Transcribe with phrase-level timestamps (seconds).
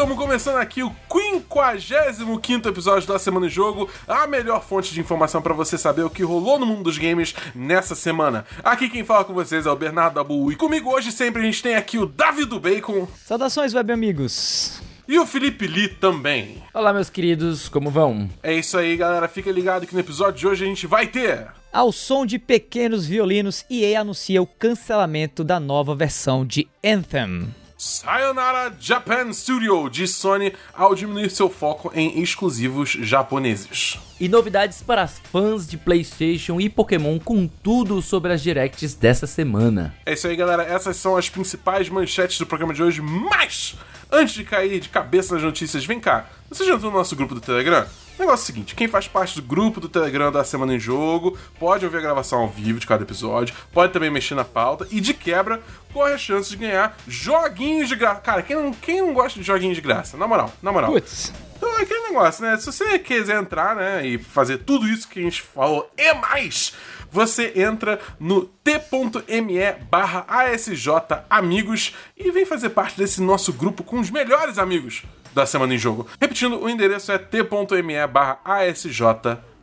[0.00, 5.42] Estamos começando aqui o 55 episódio da Semana em Jogo, a melhor fonte de informação
[5.42, 8.46] para você saber o que rolou no mundo dos games nessa semana.
[8.64, 11.62] Aqui quem fala com vocês é o Bernardo Abu e comigo hoje sempre a gente
[11.62, 13.06] tem aqui o Davi do Bacon.
[13.26, 14.80] Saudações, web amigos.
[15.10, 16.62] E o Felipe Lee também.
[16.72, 18.30] Olá, meus queridos, como vão?
[18.44, 19.26] É isso aí, galera.
[19.26, 21.48] Fica ligado que no episódio de hoje a gente vai ter.
[21.72, 27.52] Ao som de pequenos violinos, EA anuncia o cancelamento da nova versão de Anthem.
[27.82, 33.98] Sayonara Japan Studio de Sony ao diminuir seu foco em exclusivos japoneses.
[34.20, 39.94] E novidades para fãs de PlayStation e Pokémon com tudo sobre as directs dessa semana.
[40.04, 40.62] É isso aí, galera.
[40.62, 43.00] Essas são as principais manchetes do programa de hoje.
[43.00, 43.74] Mas,
[44.12, 46.28] antes de cair de cabeça nas notícias, vem cá.
[46.50, 47.86] Você já entrou no nosso grupo do Telegram?
[48.20, 51.38] Negócio é o seguinte, quem faz parte do grupo do Telegram da Semana em Jogo
[51.58, 55.00] pode ouvir a gravação ao vivo de cada episódio, pode também mexer na pauta e
[55.00, 58.20] de quebra corre a chance de ganhar joguinhos de graça.
[58.20, 60.18] Cara, quem não, quem não gosta de joguinhos de graça?
[60.18, 60.92] Na moral, na moral.
[60.92, 61.32] Putz.
[61.56, 62.58] Então é aquele negócio, né?
[62.58, 66.74] Se você quiser entrar, né, e fazer tudo isso que a gente falou e mais,
[67.10, 70.88] você entra no t.me barra ASJ
[71.30, 75.78] Amigos e vem fazer parte desse nosso grupo com os melhores amigos da Semana em
[75.78, 76.06] Jogo.
[76.20, 79.02] Repetindo, o endereço é t.me barra ASJ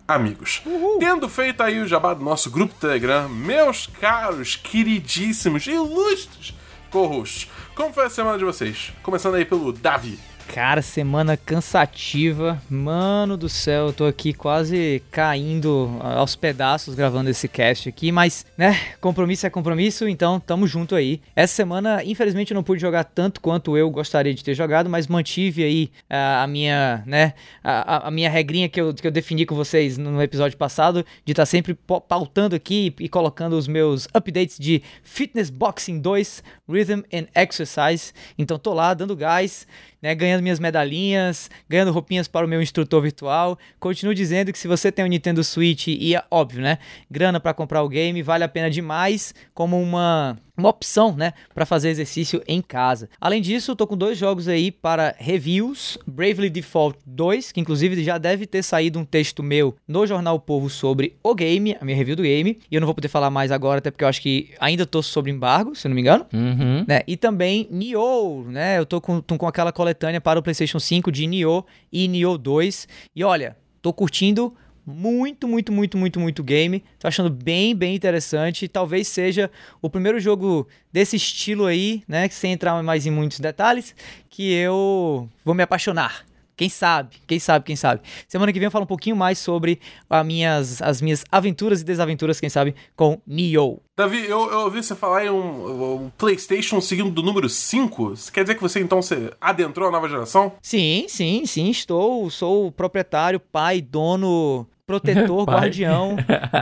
[0.08, 0.62] Amigos.
[1.00, 6.54] Tendo feito aí o jabá do nosso grupo Telegram, meus caros, queridíssimos, ilustres
[6.90, 8.92] co-hosts, como foi a semana de vocês?
[9.04, 10.18] Começando aí pelo Davi.
[10.48, 12.60] Cara, semana cansativa.
[12.70, 18.46] Mano do céu, eu tô aqui quase caindo aos pedaços gravando esse cast aqui, mas,
[18.58, 21.22] né, compromisso é compromisso, então tamo junto aí.
[21.36, 25.06] Essa semana, infelizmente, eu não pude jogar tanto quanto eu gostaria de ter jogado, mas
[25.06, 29.46] mantive aí a, a minha, né, a, a, minha regrinha que eu, que eu defini
[29.46, 33.68] com vocês no episódio passado, de estar tá sempre pautando aqui e, e colocando os
[33.68, 38.14] meus updates de Fitness Boxing 2, Rhythm and Exercise.
[38.38, 39.68] Então tô lá dando gás
[40.02, 43.58] né, ganhando minhas medalhinhas, ganhando roupinhas para o meu instrutor virtual.
[43.80, 46.78] Continuo dizendo que se você tem um Nintendo Switch e, é óbvio, né,
[47.10, 51.66] grana para comprar o game, vale a pena demais como uma uma opção, né, para
[51.66, 53.10] fazer exercício em casa.
[53.22, 58.04] Além disso, eu tô com dois jogos aí para reviews, Bravely Default 2, que inclusive
[58.04, 61.96] já deve ter saído um texto meu no Jornal Povo sobre o game, a minha
[61.96, 64.22] review do game, e eu não vou poder falar mais agora, até porque eu acho
[64.22, 66.84] que ainda tô sob embargo, se eu não me engano, uhum.
[66.88, 70.80] né, e também Nioh, né, eu tô com, tô com aquela coletânea para o PlayStation
[70.80, 74.54] 5 de Nioh e Nioh 2, e olha, tô curtindo
[74.88, 76.82] muito, muito, muito, muito, muito game.
[76.98, 78.70] Tô achando bem, bem interessante.
[78.70, 82.30] Talvez seja o primeiro jogo desse estilo aí, né?
[82.30, 83.94] Sem entrar mais em muitos detalhes,
[84.30, 86.26] que eu vou me apaixonar.
[86.56, 88.02] Quem sabe, quem sabe, quem sabe.
[88.28, 91.84] Semana que vem eu falo um pouquinho mais sobre as minhas, as minhas aventuras e
[91.84, 93.80] desaventuras, quem sabe, com Nioh.
[93.96, 98.14] Davi, eu, eu ouvi você falar em um, um, PlayStation seguindo do número 5.
[98.34, 100.54] Quer dizer que você então você adentrou a nova geração?
[100.60, 101.70] Sim, sim, sim.
[101.70, 106.16] Estou, sou proprietário, pai, dono protetor, guardião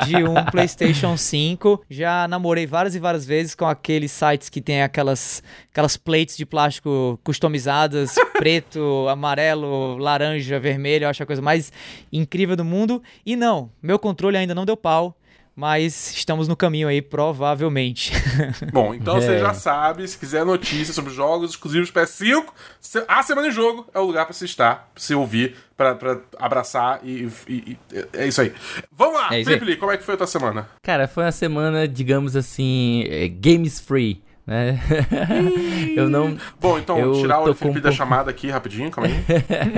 [0.07, 1.85] de um PlayStation 5.
[1.87, 6.45] Já namorei várias e várias vezes com aqueles sites que tem aquelas, aquelas plates de
[6.45, 11.05] plástico customizadas, preto, amarelo, laranja, vermelho.
[11.05, 11.71] Eu acho a coisa mais
[12.11, 13.01] incrível do mundo.
[13.23, 15.15] E não, meu controle ainda não deu pau
[15.55, 18.11] mas estamos no caminho aí, provavelmente.
[18.73, 19.21] Bom, então é.
[19.21, 22.45] você já sabe, se quiser notícias sobre jogos exclusivos PS5,
[23.07, 25.97] a Semana em Jogo é o lugar para você estar, para você ouvir, para
[26.37, 28.53] abraçar e, e, e, É isso aí.
[28.91, 30.67] Vamos lá, é Felipe Lee, como é que foi a tua semana?
[30.83, 34.79] Cara, foi uma semana, digamos assim, é, games free né?
[35.95, 36.37] eu não.
[36.59, 39.15] Bom, então, eu tirar o Felipe um da chamada aqui rapidinho, calma aí.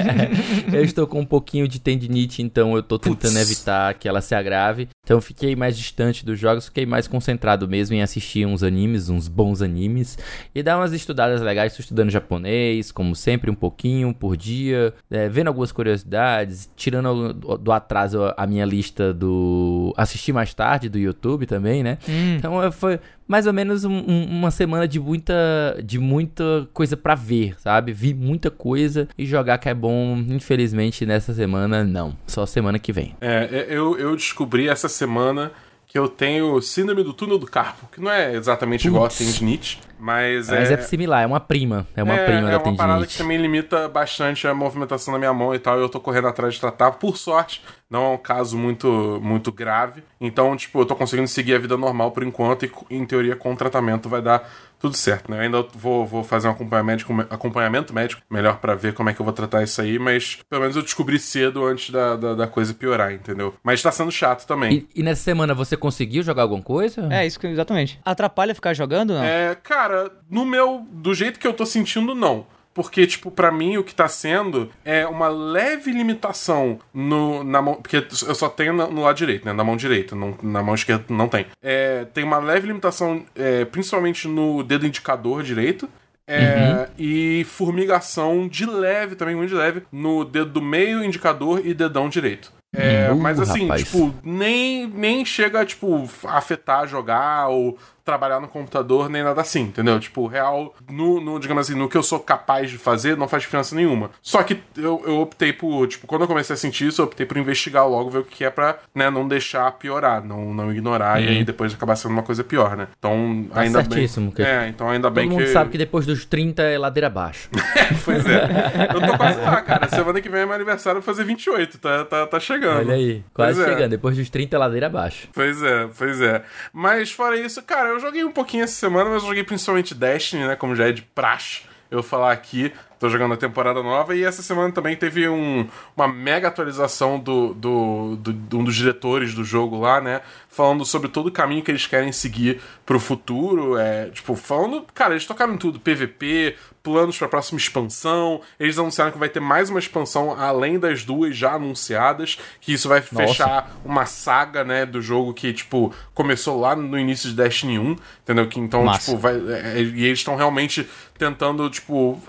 [0.74, 3.52] eu estou com um pouquinho de tendinite, então eu estou tentando Puts.
[3.52, 4.90] evitar que ela se agrave.
[5.04, 9.28] Então fiquei mais distante dos jogos, fiquei mais concentrado mesmo em assistir uns animes, uns
[9.28, 10.18] bons animes,
[10.54, 11.72] e dar umas estudadas legais.
[11.72, 17.72] Estou estudando japonês, como sempre, um pouquinho por dia, é, vendo algumas curiosidades, tirando do
[17.72, 21.98] atraso a minha lista do assistir mais tarde do YouTube também, né?
[22.08, 22.36] Hum.
[22.36, 27.16] Então foi mais ou menos um, um, uma semana de muita, de muita coisa para
[27.16, 27.92] ver, sabe?
[27.92, 32.16] Vi muita coisa e jogar que é bom, infelizmente, nessa semana não.
[32.26, 33.16] Só semana que vem.
[33.20, 35.52] É, eu, eu descobri essa semana
[35.98, 39.82] que eu tenho síndrome do túnel do carpo, que não é exatamente igual a tendinite,
[39.98, 40.76] mas, mas é...
[40.76, 42.68] é similar, é uma prima, é uma é, prima é da tendinite.
[42.68, 45.82] É uma parada que também limita bastante a movimentação da minha mão e tal, e
[45.82, 46.92] eu tô correndo atrás de tratar.
[46.92, 51.56] Por sorte, não é um caso muito, muito grave, então, tipo, eu tô conseguindo seguir
[51.56, 54.48] a vida normal por enquanto e, em teoria, com o tratamento vai dar
[54.80, 55.38] tudo certo, né?
[55.38, 59.20] Eu ainda vou, vou fazer um acompanhamento, acompanhamento médico melhor para ver como é que
[59.20, 62.48] eu vou tratar isso aí, mas pelo menos eu descobri cedo antes da, da, da
[62.48, 63.56] coisa piorar, entendeu?
[63.64, 64.88] Mas tá sendo chato também.
[64.96, 67.08] E, e, nessa semana você conseguiu jogar alguma coisa?
[67.12, 68.00] É, isso que, exatamente.
[68.06, 69.24] Atrapalha ficar jogando, não?
[69.24, 70.86] É, cara, no meu.
[70.92, 72.46] Do jeito que eu tô sentindo, não.
[72.78, 77.74] Porque, tipo, para mim o que tá sendo é uma leve limitação no, na mão.
[77.82, 79.52] Porque eu só tenho no, no lado direito, né?
[79.52, 80.16] Na mão direita.
[80.16, 81.48] Não, na mão esquerda não tem.
[81.60, 85.90] É, tem uma leve limitação, é, principalmente no dedo indicador direito.
[86.28, 86.86] É, uhum.
[87.00, 92.08] E formigação de leve, também muito de leve, no dedo do meio, indicador e dedão
[92.08, 92.54] direito.
[92.76, 93.84] É, uh, mas assim, rapaz.
[93.84, 97.78] tipo, nem, nem chega, tipo, afetar jogar ou
[98.08, 100.00] trabalhar no computador nem nada assim, entendeu?
[100.00, 103.44] Tipo, real, no, no, digamos assim, no que eu sou capaz de fazer, não faz
[103.44, 104.12] diferença nenhuma.
[104.22, 107.26] Só que eu, eu optei por, tipo, quando eu comecei a sentir isso, eu optei
[107.26, 111.20] por investigar logo, ver o que é pra, né, não deixar piorar, não, não ignorar
[111.20, 111.26] uhum.
[111.26, 112.88] e aí depois acabar sendo uma coisa pior, né?
[112.98, 114.46] Então, tá ainda certíssimo, bem.
[114.46, 115.36] É, então ainda bem que.
[115.36, 117.50] Todo mundo sabe que depois dos 30 é ladeira abaixo.
[118.06, 118.88] pois é.
[118.94, 119.90] Eu tô quase lá, cara.
[119.90, 122.57] Semana que vem é meu aniversário, vou fazer 28, tá, tá, tá chegando.
[122.66, 123.72] Olha aí, quase pois é.
[123.72, 123.86] chegando.
[123.86, 123.90] É.
[123.90, 125.28] Depois dos 30 é ladeira abaixo.
[125.34, 126.44] Pois é, pois é.
[126.74, 130.48] Mas fora isso, cara, eu joguei um pouquinho essa semana, mas eu joguei principalmente Destiny,
[130.48, 130.56] né?
[130.56, 132.72] Como já é de praxe eu falar aqui.
[133.00, 137.54] Tô jogando a temporada nova e essa semana também teve um, uma mega atualização do,
[137.54, 140.22] do, do, de um dos diretores do jogo lá, né?
[140.50, 143.78] Falando sobre todo o caminho que eles querem seguir pro futuro.
[143.78, 144.84] É, tipo, falando.
[144.96, 146.56] Cara, eles tocaram em tudo: PVP,
[146.88, 148.40] planos para a próxima expansão.
[148.58, 152.88] Eles anunciaram que vai ter mais uma expansão além das duas já anunciadas, que isso
[152.88, 153.28] vai Nossa.
[153.28, 157.96] fechar uma saga, né, do jogo que tipo começou lá no início de Destiny 1,
[158.24, 158.48] entendeu?
[158.48, 159.12] Que então Massa.
[159.12, 160.88] tipo vai é, e eles estão realmente
[161.18, 162.22] tentando tipo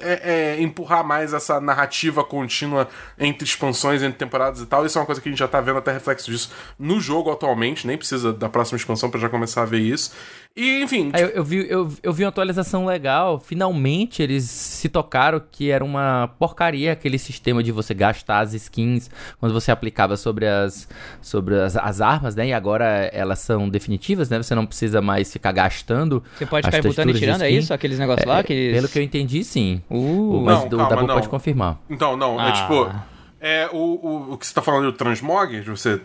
[0.00, 2.88] é, é, empurrar mais essa narrativa contínua
[3.18, 4.84] entre expansões, entre temporadas e tal.
[4.84, 7.30] Isso é uma coisa que a gente já tá vendo até reflexo disso no jogo
[7.30, 10.12] atualmente, nem precisa da próxima expansão para já começar a ver isso.
[10.56, 11.10] E, enfim.
[11.10, 11.18] Tipo...
[11.18, 13.40] Eu, eu, vi, eu, eu vi uma atualização legal.
[13.40, 19.10] Finalmente eles se tocaram que era uma porcaria aquele sistema de você gastar as skins
[19.40, 20.88] quando você aplicava sobre as,
[21.20, 22.48] sobre as, as armas, né?
[22.48, 24.40] E agora elas são definitivas, né?
[24.40, 26.22] Você não precisa mais ficar gastando.
[26.36, 27.74] Você pode ficar botando e tirando, é isso?
[27.74, 28.40] Aqueles negócios é, lá?
[28.40, 28.74] Aqueles...
[28.74, 29.82] Pelo que eu entendi, sim.
[29.90, 31.78] Uh, mas não, o calma, Dabu pode confirmar.
[31.88, 32.48] Então, não, é ah.
[32.48, 33.14] é tipo.
[33.40, 36.00] É, o, o, o que você tá falando do transmog, de você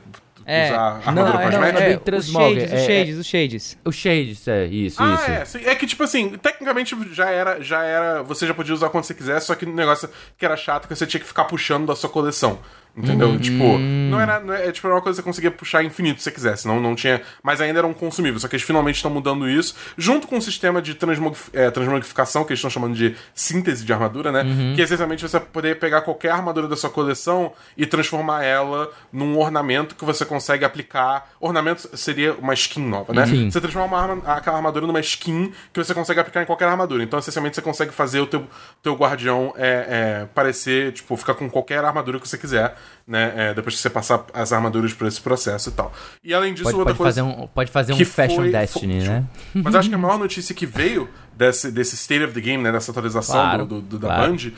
[0.45, 1.83] é, usar armadura não, cosmética?
[1.83, 3.77] É, é, os shades, os shades, os shades.
[3.85, 5.57] Os shades, é, isso, ah, isso.
[5.59, 8.23] É, é que, tipo assim, tecnicamente já era, já era.
[8.23, 10.95] Você já podia usar quando você quisesse, só que o negócio que era chato que
[10.95, 12.57] você tinha que ficar puxando da sua coleção.
[12.95, 13.29] Entendeu?
[13.29, 13.37] Uhum.
[13.37, 16.25] Tipo, não era, não é, tipo, era uma coisa que você conseguia puxar infinito se
[16.25, 16.67] você quisesse.
[16.67, 17.21] Não, não tinha.
[17.41, 18.39] Mas ainda era um consumível.
[18.39, 22.43] Só que eles finalmente estão mudando isso, junto com o sistema de transmogif é, transmogrificação,
[22.43, 24.43] que eles estão chamando de síntese de armadura, né?
[24.43, 24.73] Uhum.
[24.75, 29.37] Que é essencialmente você poder pegar qualquer armadura da sua coleção e transformar ela num
[29.37, 31.29] ornamento que você consegue aplicar.
[31.39, 33.25] Ornamento seria uma skin nova, né?
[33.25, 33.49] Sim.
[33.49, 37.03] Você transforma arma, aquela armadura numa skin que você consegue aplicar em qualquer armadura.
[37.03, 38.45] Então, essencialmente, você consegue fazer o teu,
[38.81, 42.75] teu guardião é, é, parecer, tipo, ficar com qualquer armadura que você quiser
[43.07, 43.33] né?
[43.35, 45.91] É, depois que você passar as armaduras por esse processo e tal.
[46.23, 47.23] E além disso, pode, outra pode coisa.
[47.23, 49.25] Fazer um, pode fazer um Fashion foi, Destiny, foi, né?
[49.55, 52.71] Mas acho que a maior notícia que veio desse, desse State of the Game, né?
[52.71, 54.31] Dessa atualização claro, do, do, da claro.
[54.31, 54.51] Band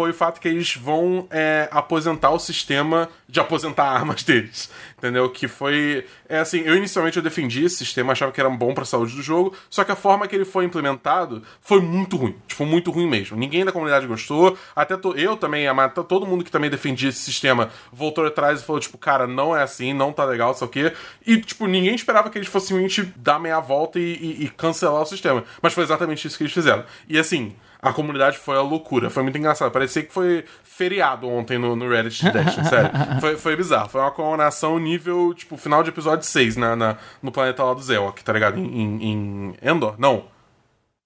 [0.00, 4.70] foi o fato que eles vão é, aposentar o sistema de aposentar armas deles.
[4.96, 5.28] Entendeu?
[5.28, 6.06] Que foi.
[6.26, 9.20] É assim, eu inicialmente eu defendi esse sistema, achava que era bom pra saúde do
[9.20, 12.34] jogo, só que a forma que ele foi implementado foi muito ruim.
[12.48, 13.36] Tipo, muito ruim mesmo.
[13.36, 14.56] Ninguém da comunidade gostou.
[14.74, 18.64] Até to, eu também, a, todo mundo que também defendia esse sistema voltou atrás e
[18.64, 20.94] falou, tipo, cara, não é assim, não tá legal, sei o quê.
[21.26, 25.06] E, tipo, ninguém esperava que eles fossem dar meia volta e, e, e cancelar o
[25.06, 25.44] sistema.
[25.60, 26.86] Mas foi exatamente isso que eles fizeram.
[27.06, 29.08] E assim a comunidade foi a loucura.
[29.10, 29.70] Foi muito engraçado.
[29.70, 32.90] Parecia que foi feriado ontem no, no Reddit de Destiny, sério.
[33.20, 33.88] Foi, foi bizarro.
[33.88, 37.82] Foi uma comemoração nível, tipo, final de episódio 6 na, na no planeta lá do
[37.82, 38.58] Zewok, tá ligado?
[38.58, 39.94] Em, em, em Endor?
[39.98, 40.24] Não.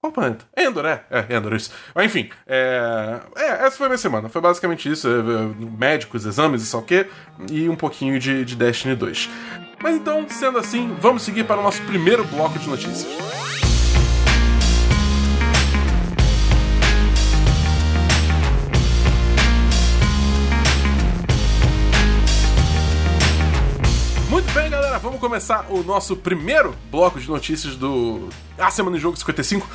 [0.01, 0.45] Qual planeta?
[0.55, 1.03] Endor, é.
[1.09, 1.71] É, Endor, isso.
[1.95, 3.19] Mas, enfim, é...
[3.35, 3.65] é...
[3.65, 4.29] essa foi a minha semana.
[4.29, 5.07] Foi basicamente isso.
[5.07, 7.07] É, é, médicos, exames e só o quê.
[7.49, 9.29] E um pouquinho de, de Destiny 2.
[9.81, 13.07] Mas então, sendo assim, vamos seguir para o nosso primeiro bloco de notícias.
[25.05, 28.27] Vamos começar o nosso primeiro bloco de notícias do
[28.57, 29.69] A Semana em Jogo 55.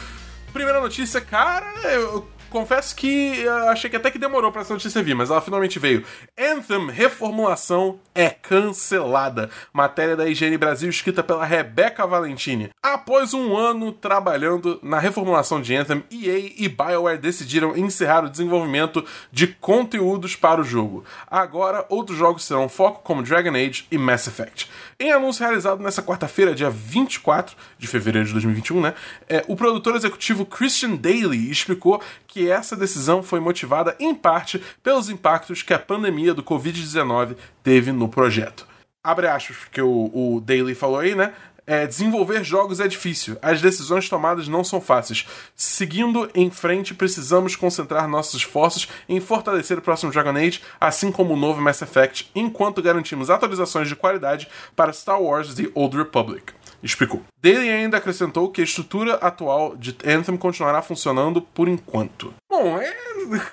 [0.53, 5.03] Primeira notícia, cara, eu confesso que uh, achei que até que demorou pra essa notícia
[5.03, 6.05] vir, mas ela finalmente veio.
[6.39, 9.49] Anthem reformulação é cancelada.
[9.73, 12.71] Matéria da IGN Brasil escrita pela Rebeca Valentini.
[12.83, 19.05] Após um ano trabalhando na reformulação de Anthem, EA e BioWare decidiram encerrar o desenvolvimento
[19.33, 21.05] de conteúdos para o jogo.
[21.27, 24.69] Agora, outros jogos serão foco como Dragon Age e Mass Effect.
[25.03, 28.95] Em anúncio realizado nessa quarta-feira, dia 24 de fevereiro de 2021, né,
[29.27, 35.09] é, o produtor executivo Christian Daly explicou que essa decisão foi motivada em parte pelos
[35.09, 38.69] impactos que a pandemia do Covid-19 teve no projeto.
[39.03, 41.33] Abre aspas, que o, o Daly falou aí, né?
[41.71, 45.25] É, desenvolver jogos é difícil, as decisões tomadas não são fáceis.
[45.55, 51.35] Seguindo em frente, precisamos concentrar nossos esforços em fortalecer o próximo Dragon Age, assim como
[51.35, 56.53] o novo Mass Effect, enquanto garantimos atualizações de qualidade para Star Wars The Old Republic.
[56.83, 57.23] Explicou.
[57.41, 62.35] Dele ainda acrescentou que a estrutura atual de Anthem continuará funcionando por enquanto.
[62.51, 62.93] Bom, é.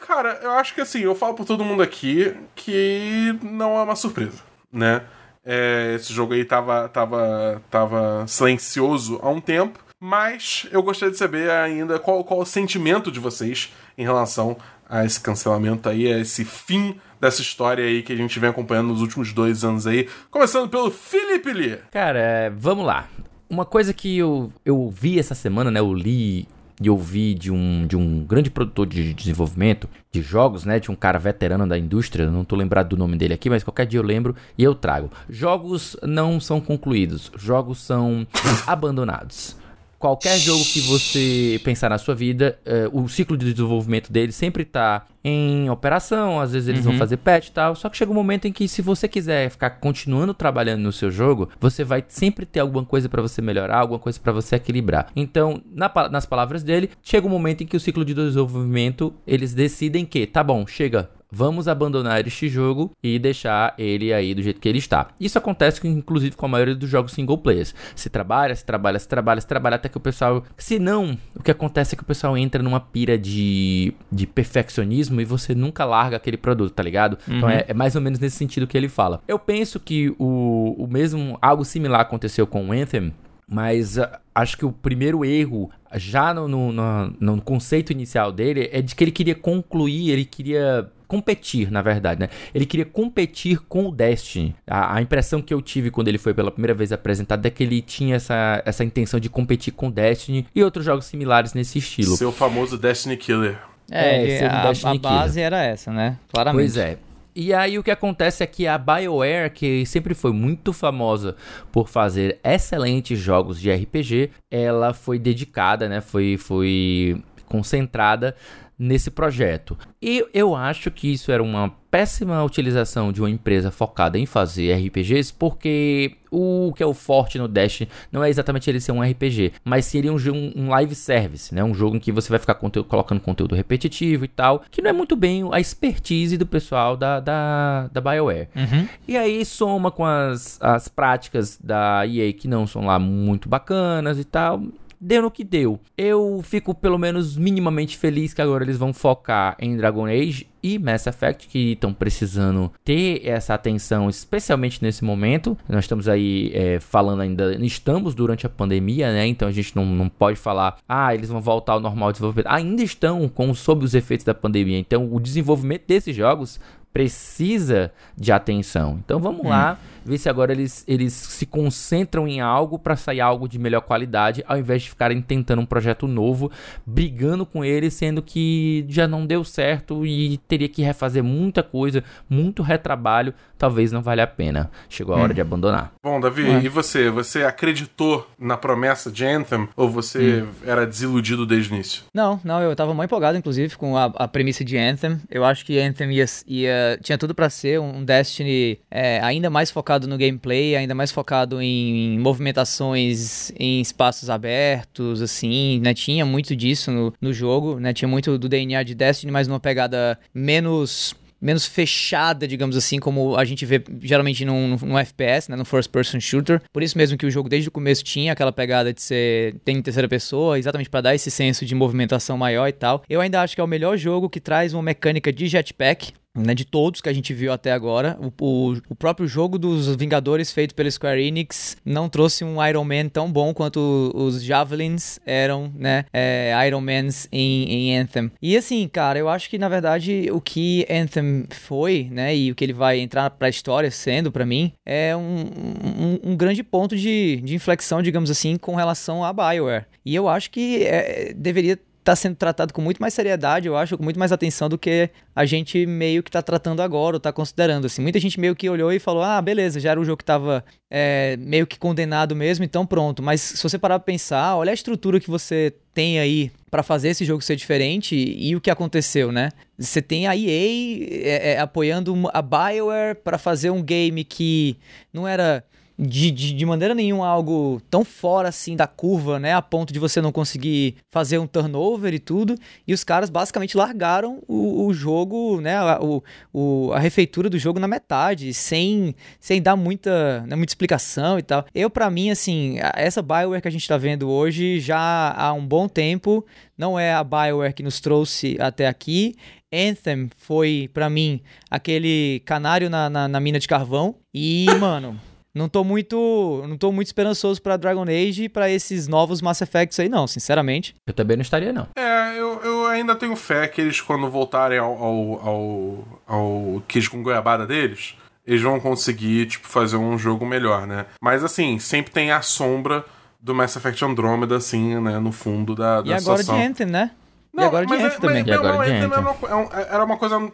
[0.07, 3.95] Cara, eu acho que assim, eu falo por todo mundo aqui que não é uma
[3.95, 4.41] surpresa,
[4.73, 5.03] né?
[5.49, 11.17] É, esse jogo aí tava, tava, tava silencioso há um tempo, mas eu gostaria de
[11.17, 14.57] saber ainda qual, qual o sentimento de vocês em relação
[14.89, 18.89] a esse cancelamento aí, a esse fim dessa história aí que a gente vem acompanhando
[18.89, 20.09] nos últimos dois anos aí.
[20.29, 21.79] Começando pelo Felipe Lee.
[21.91, 23.07] Cara, é, vamos lá.
[23.49, 25.79] Uma coisa que eu, eu vi essa semana, né?
[25.79, 26.45] Eu li
[26.81, 30.79] e ouvi de um, de um grande produtor de desenvolvimento de jogos, né?
[30.79, 33.85] De um cara veterano da indústria, não tô lembrado do nome dele aqui, mas qualquer
[33.85, 35.11] dia eu lembro e eu trago.
[35.29, 38.25] Jogos não são concluídos, jogos são
[38.67, 39.55] abandonados.
[39.99, 42.59] Qualquer jogo que você pensar na sua vida,
[42.93, 46.91] uh, o ciclo de desenvolvimento dele sempre está em operação, às vezes eles uhum.
[46.91, 47.75] vão fazer patch e tal.
[47.75, 51.09] Só que chega um momento em que, se você quiser ficar continuando trabalhando no seu
[51.09, 55.07] jogo, você vai sempre ter alguma coisa para você melhorar, alguma coisa para você equilibrar.
[55.15, 59.53] Então, na, nas palavras dele, chega um momento em que o ciclo de desenvolvimento eles
[59.53, 64.61] decidem que, tá bom, chega, vamos abandonar este jogo e deixar ele aí do jeito
[64.61, 65.07] que ele está.
[65.19, 67.73] Isso acontece inclusive com a maioria dos jogos single players.
[67.95, 71.43] Se trabalha, se trabalha, se trabalha, se trabalha até que o pessoal, se não, o
[71.43, 75.85] que acontece é que o pessoal entra numa pira de, de perfeccionismo e você nunca
[75.85, 77.17] larga aquele produto, tá ligado?
[77.23, 77.37] Então, uhum.
[77.37, 79.21] Então é, é, mais ou menos nesse sentido que ele fala.
[79.27, 83.13] Eu penso que o, o mesmo, algo similar aconteceu com o Anthem,
[83.49, 88.69] mas uh, acho que o primeiro erro, já no, no, no, no, conceito inicial dele,
[88.71, 92.29] é de que ele queria concluir, ele queria competir, na verdade, né?
[92.53, 94.55] Ele queria competir com o Destiny.
[94.67, 97.63] A, a, impressão que eu tive quando ele foi pela primeira vez apresentado é que
[97.63, 101.79] ele tinha essa, essa intenção de competir com o Destiny e outros jogos similares nesse
[101.79, 102.15] estilo.
[102.15, 103.57] Seu famoso Destiny Killer.
[103.89, 106.17] É, é a, a base era essa, né?
[106.29, 106.73] Claramente.
[106.73, 106.97] Pois é.
[107.39, 111.35] E aí o que acontece é que a BioWare, que sempre foi muito famosa
[111.71, 116.01] por fazer excelentes jogos de RPG, ela foi dedicada, né?
[116.01, 118.35] Foi, foi concentrada
[118.77, 119.77] nesse projeto.
[120.01, 124.73] E eu acho que isso era uma péssima utilização de uma empresa focada em fazer
[124.73, 129.01] RPGs, porque o que é o forte no Dash não é exatamente ele ser um
[129.01, 130.17] RPG, mas seria um,
[130.55, 131.63] um live service, né?
[131.63, 134.89] Um jogo em que você vai ficar conteúdo, colocando conteúdo repetitivo e tal, que não
[134.89, 138.49] é muito bem a expertise do pessoal da, da, da BioWare.
[138.55, 138.87] Uhum.
[139.07, 144.19] E aí soma com as, as práticas da EA que não são lá muito bacanas
[144.19, 144.61] e tal
[144.99, 145.79] deu no que deu.
[145.97, 150.77] Eu fico pelo menos minimamente feliz que agora eles vão focar em Dragon Age e
[150.79, 155.57] Mass Effect que estão precisando ter essa atenção, especialmente nesse momento.
[155.69, 159.25] Nós estamos aí é, falando ainda, estamos durante a pandemia, né?
[159.27, 162.47] Então a gente não, não pode falar, ah, eles vão voltar ao normal desenvolvimento.
[162.51, 164.79] Ainda estão com sob os efeitos da pandemia.
[164.79, 166.59] Então o desenvolvimento desses jogos
[166.91, 168.99] precisa de atenção.
[169.05, 169.49] Então vamos hum.
[169.49, 173.81] lá ver se agora eles, eles se concentram em algo para sair algo de melhor
[173.81, 176.51] qualidade, ao invés de ficarem tentando um projeto novo,
[176.85, 182.03] brigando com ele, sendo que já não deu certo e teria que refazer muita coisa,
[182.29, 184.69] muito retrabalho, talvez não valha a pena.
[184.89, 185.35] Chegou a hora hum.
[185.35, 185.93] de abandonar.
[186.03, 186.61] Bom, Davi, é.
[186.61, 187.09] e você?
[187.09, 190.47] Você acreditou na promessa de Anthem ou você hum.
[190.65, 192.03] era desiludido desde o início?
[192.13, 195.19] Não, não, eu tava muito empolgado, inclusive, com a, a premissa de Anthem.
[195.29, 199.71] Eu acho que Anthem ia, ia tinha tudo para ser um Destiny é, ainda mais
[199.71, 205.93] focado focado no gameplay, ainda mais focado em, movimentações em espaços abertos, assim, né?
[205.93, 207.93] Tinha muito disso no, no jogo, né?
[207.93, 213.37] Tinha muito do DNA de Destiny, mas numa pegada menos menos fechada, digamos assim, como
[213.37, 216.59] a gente vê geralmente num, num, FPS, né, no first person shooter.
[216.73, 219.77] Por isso mesmo que o jogo desde o começo tinha aquela pegada de ser tem
[219.77, 223.03] em terceira pessoa, exatamente para dar esse senso de movimentação maior e tal.
[223.07, 226.53] Eu ainda acho que é o melhor jogo que traz uma mecânica de jetpack né,
[226.53, 228.17] de todos que a gente viu até agora.
[228.19, 232.83] O, o, o, próprio jogo dos Vingadores feito pela Square Enix não trouxe um Iron
[232.83, 238.31] Man tão bom quanto os Javelins eram, né, é, Iron Mans em, em, Anthem.
[238.41, 242.55] E assim, cara, eu acho que na verdade o que Anthem foi, né, e o
[242.55, 245.45] que ele vai entrar pra história sendo para mim, é um,
[245.85, 249.85] um, um, grande ponto de, de inflexão, digamos assim, com relação a BioWare.
[250.05, 253.97] E eu acho que é, deveria está sendo tratado com muito mais seriedade, eu acho,
[253.97, 257.33] com muito mais atenção do que a gente meio que está tratando agora, ou está
[257.33, 257.85] considerando.
[257.85, 258.01] Assim.
[258.01, 260.63] Muita gente meio que olhou e falou: ah, beleza, já era um jogo que estava
[260.89, 263.21] é, meio que condenado mesmo, então pronto.
[263.21, 267.09] Mas se você parar para pensar, olha a estrutura que você tem aí para fazer
[267.09, 269.49] esse jogo ser diferente e o que aconteceu, né?
[269.77, 274.77] Você tem a EA é, é, apoiando a BioWare para fazer um game que
[275.11, 275.63] não era
[275.97, 279.53] de, de, de, maneira nenhuma algo tão fora assim da curva, né?
[279.53, 282.55] A ponto de você não conseguir fazer um turnover e tudo.
[282.85, 285.75] E os caras basicamente largaram o, o jogo, né?
[285.75, 286.23] A, o,
[286.53, 291.41] o, a refeitura do jogo na metade, sem, sem dar muita, né, muita explicação e
[291.41, 291.65] tal.
[291.73, 295.65] Eu, para mim, assim, essa Bioware que a gente tá vendo hoje já há um
[295.65, 296.45] bom tempo.
[296.77, 299.35] Não é a Bioware que nos trouxe até aqui.
[299.73, 304.15] Anthem foi, para mim, aquele canário na, na, na mina de carvão.
[304.31, 305.19] E, mano
[305.57, 309.61] não tô muito, não tô muito esperançoso para Dragon Age e para esses novos Mass
[309.61, 310.95] Effects aí não, sinceramente.
[311.05, 311.87] Eu também não estaria não.
[311.95, 317.11] É, eu, eu ainda tenho fé que eles quando voltarem ao ao, ao, ao queijo
[317.11, 321.05] com goiabada deles, eles vão conseguir tipo fazer um jogo melhor, né?
[321.21, 323.03] Mas assim, sempre tem a sombra
[323.39, 326.57] do Mass Effect Andromeda assim, né, no fundo da, da E agora situação.
[326.57, 327.11] de Anthem, né?
[327.53, 328.43] Não, e agora de Anthem é, também.
[328.43, 330.51] Mas, e agora não, de Anthem era uma coisa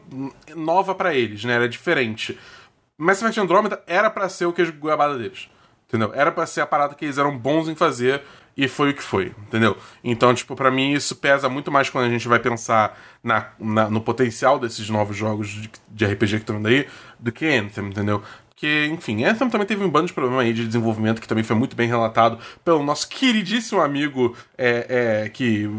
[0.55, 1.53] nova para eles, né?
[1.53, 2.37] Era diferente.
[3.03, 5.49] Mass Effect Andromeda era para ser o queijo goiabada deles.
[5.87, 6.11] Entendeu?
[6.15, 8.23] Era para ser a parada que eles eram bons em fazer
[8.55, 9.75] e foi o que foi, entendeu?
[10.03, 13.89] Então, tipo, para mim isso pesa muito mais quando a gente vai pensar na, na
[13.89, 16.87] no potencial desses novos jogos de, de RPG que estão vindo aí
[17.19, 18.21] do que Anthem, entendeu?
[18.63, 21.53] Porque, enfim, Anthem também teve um bando de problema aí de desenvolvimento que também foi
[21.53, 25.69] muito bem relatado pelo nosso queridíssimo amigo é, é, que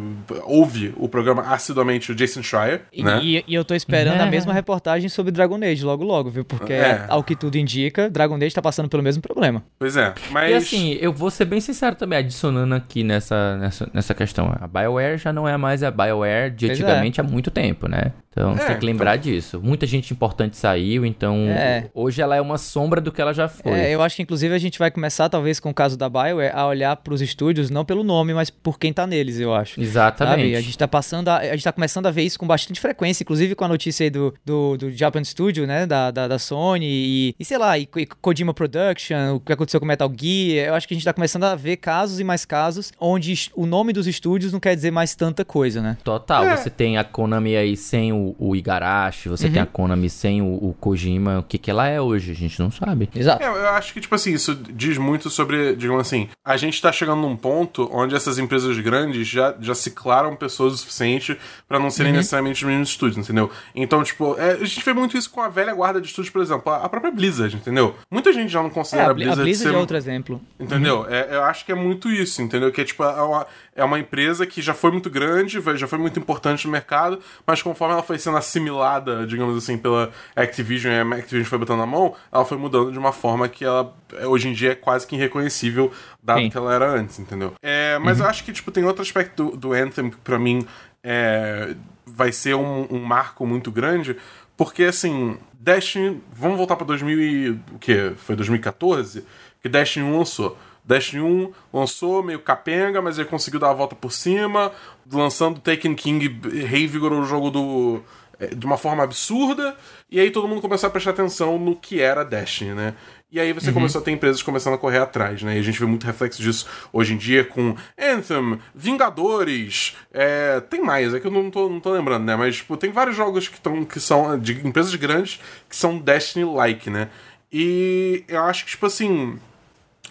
[0.42, 2.82] ouve o programa assiduamente, o Jason Schreier.
[2.92, 3.20] E, né?
[3.22, 4.22] e, e eu tô esperando é.
[4.22, 6.44] a mesma reportagem sobre Dragon Age logo logo, viu?
[6.44, 7.06] Porque, é.
[7.08, 9.64] ao que tudo indica, Dragon Age tá passando pelo mesmo problema.
[9.78, 10.50] Pois é, mas...
[10.50, 14.54] E assim, eu vou ser bem sincero também, adicionando aqui nessa, nessa, nessa questão.
[14.60, 16.82] A BioWare já não é mais a BioWare de pois é.
[16.82, 18.12] antigamente há muito tempo, né?
[18.34, 19.32] Então, é, você tem que lembrar então...
[19.32, 19.60] disso.
[19.62, 21.88] Muita gente importante saiu, então é.
[21.94, 23.72] hoje ela é uma sombra do que ela já foi.
[23.72, 26.52] É, eu acho que inclusive a gente vai começar, talvez com o caso da BioWare,
[26.52, 29.80] a olhar para os estúdios não pelo nome, mas por quem tá neles, eu acho.
[29.80, 30.42] Exatamente.
[30.42, 30.56] Sabe?
[30.56, 33.22] A gente tá passando, a, a, gente tá começando a ver isso com bastante frequência,
[33.22, 36.86] inclusive com a notícia aí do, do, do Japan Studio, né, da, da, da Sony
[36.86, 40.74] e, e, sei lá, e, e, Kojima Production, o que aconteceu com Metal Gear, eu
[40.74, 43.92] acho que a gente tá começando a ver casos e mais casos onde o nome
[43.92, 45.96] dos estúdios não quer dizer mais tanta coisa, né?
[46.02, 46.56] Total, é.
[46.56, 49.52] você tem a Konami aí sem o, o Igarashi, você uhum.
[49.52, 52.58] tem a Konami sem o, o Kojima, o que que ela é hoje, a gente
[52.60, 53.08] não sabe.
[53.14, 53.42] Exato.
[53.42, 56.92] É, eu acho que, tipo assim, isso diz muito sobre, digamos assim, a gente tá
[56.92, 61.90] chegando num ponto onde essas empresas grandes já, já ciclaram pessoas o suficiente para não
[61.90, 62.18] serem uhum.
[62.18, 63.50] necessariamente os mesmos estúdios, entendeu?
[63.74, 66.42] Então, tipo, é, a gente vê muito isso com a velha guarda de estúdios, por
[66.42, 67.94] exemplo, a, a própria Blizzard, entendeu?
[68.10, 69.40] Muita gente já não considera é, a Blizzard.
[69.40, 70.40] A Blizzard ser, é outro exemplo.
[70.58, 71.00] Entendeu?
[71.00, 71.08] Uhum.
[71.08, 72.70] É, eu acho que é muito isso, entendeu?
[72.72, 75.98] Que é tipo, é uma, é uma empresa que já foi muito grande, já foi
[75.98, 80.98] muito importante no mercado, mas conforme ela foi sendo assimilada, digamos assim, pela Activision e
[80.98, 83.94] a Activision foi botando na mão, ela foi mudando de uma forma que ela
[84.26, 86.50] hoje em dia é quase que irreconhecível, dado Sim.
[86.50, 87.54] que ela era antes, entendeu?
[87.62, 88.24] É, mas uhum.
[88.24, 90.64] eu acho que, tipo, tem outro aspecto do, do Anthem que pra mim
[91.02, 91.74] é,
[92.06, 94.16] vai ser um, um marco muito grande,
[94.56, 96.22] porque, assim, Destiny...
[96.32, 97.50] Vamos voltar pra 2000 e...
[97.50, 98.12] o que?
[98.18, 99.24] Foi 2014?
[99.60, 100.56] Que Destiny 1 lançou.
[100.85, 104.70] Destiny 1 lançou meio capenga, mas ele conseguiu dar a volta por cima,
[105.11, 106.29] lançando Taken King
[106.66, 108.03] revigorou o jogo do
[108.38, 109.77] é, de uma forma absurda,
[110.11, 112.94] e aí todo mundo começou a prestar atenção no que era Destiny, né?
[113.31, 113.75] E aí você uhum.
[113.75, 115.57] começou a ter empresas começando a correr atrás, né?
[115.57, 120.81] E a gente vê muito reflexo disso hoje em dia com Anthem, Vingadores, é, tem
[120.81, 122.37] mais, é que eu não tô, não tô lembrando, né?
[122.37, 126.90] Mas, tipo, tem vários jogos que, tão, que são de empresas grandes que são Destiny-like,
[126.90, 127.09] né?
[127.53, 129.38] E eu acho que, tipo assim,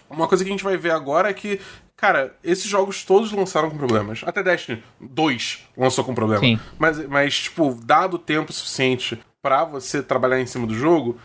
[0.08, 1.60] uma coisa que a gente vai ver agora é que
[1.96, 4.22] Cara, esses jogos todos lançaram com problemas.
[4.26, 6.40] Até Destiny 2 lançou com problema.
[6.40, 6.58] Sim.
[6.78, 11.18] Mas, mas, tipo, dado tempo suficiente para você trabalhar em cima do jogo,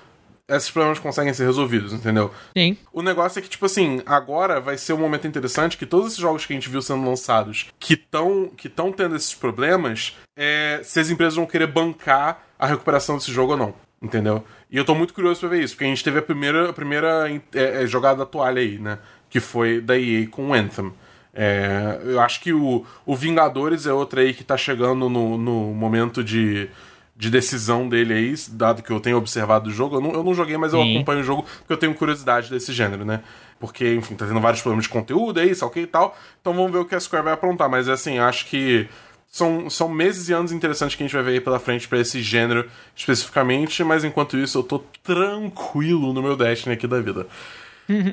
[0.48, 2.32] esses problemas conseguem ser resolvidos, entendeu?
[2.58, 2.78] Sim.
[2.94, 6.20] O negócio é que, tipo assim, agora vai ser um momento interessante que todos esses
[6.20, 11.00] jogos que a gente viu sendo lançados que estão que tendo esses problemas, é, se
[11.00, 13.74] as empresas vão querer bancar a recuperação desse jogo ou não.
[14.02, 14.46] Entendeu?
[14.72, 16.74] E eu tô muito curioso pra ver isso, porque a gente teve a primeira, a
[16.74, 18.98] primeira é, é, jogada da toalha aí, né?
[19.30, 20.92] que foi da EA com o Anthem.
[21.34, 25.74] É, eu acho que o, o Vingadores é outra aí que tá chegando no, no
[25.74, 26.68] momento de,
[27.16, 29.98] de decisão dele aí, dado que eu tenho observado o jogo.
[29.98, 30.96] Eu não, eu não joguei, mas eu Sim.
[30.96, 33.22] acompanho o jogo porque eu tenho curiosidade desse gênero, né?
[33.60, 36.18] Porque, enfim, tá tendo vários problemas de conteúdo aí, ok e tal.
[36.42, 37.70] Então vamos ver o que a Square vai aprontar.
[37.70, 38.88] Mas, assim, acho que
[39.30, 42.00] são, são meses e anos interessantes que a gente vai ver aí pela frente pra
[42.00, 43.84] esse gênero especificamente.
[43.84, 47.28] Mas enquanto isso, eu tô tranquilo no meu Destiny aqui da vida.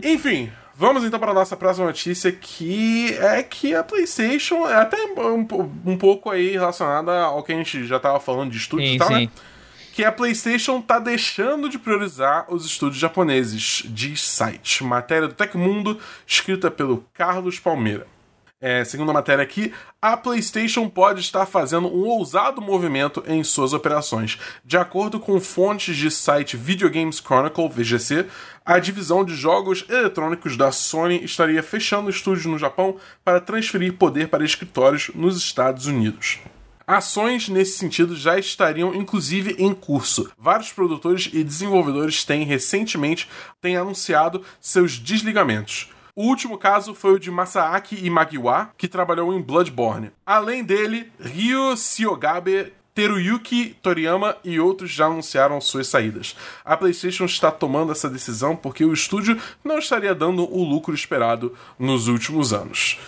[0.02, 4.96] Enfim, vamos então para a nossa próxima notícia, que é que a PlayStation é até
[5.04, 5.46] um,
[5.84, 8.98] um pouco aí relacionada ao que a gente já tava falando de estúdios e Sim,
[8.98, 9.20] tal, né?
[9.20, 9.30] sim.
[9.92, 14.84] Que a PlayStation tá deixando de priorizar os estúdios japoneses, diz site.
[14.84, 18.06] Matéria do Tecmundo, escrita pelo Carlos Palmeira.
[18.58, 23.74] É, segundo a matéria aqui, a PlayStation pode estar fazendo um ousado movimento em suas
[23.74, 24.38] operações.
[24.64, 28.26] De acordo com fontes de site Video Games Chronicle, VGC,
[28.64, 34.28] a divisão de jogos eletrônicos da Sony estaria fechando estúdios no Japão para transferir poder
[34.28, 36.38] para escritórios nos Estados Unidos.
[36.86, 40.30] Ações nesse sentido já estariam inclusive em curso.
[40.38, 43.28] Vários produtores e desenvolvedores têm recentemente
[43.60, 45.90] têm anunciado seus desligamentos.
[46.16, 50.10] O último caso foi o de Masaaki Imagiwa, que trabalhou em Bloodborne.
[50.24, 56.34] Além dele, Ryo Shiogabe, Teruyuki Toriyama e outros já anunciaram suas saídas.
[56.64, 61.54] A PlayStation está tomando essa decisão porque o estúdio não estaria dando o lucro esperado
[61.78, 62.98] nos últimos anos.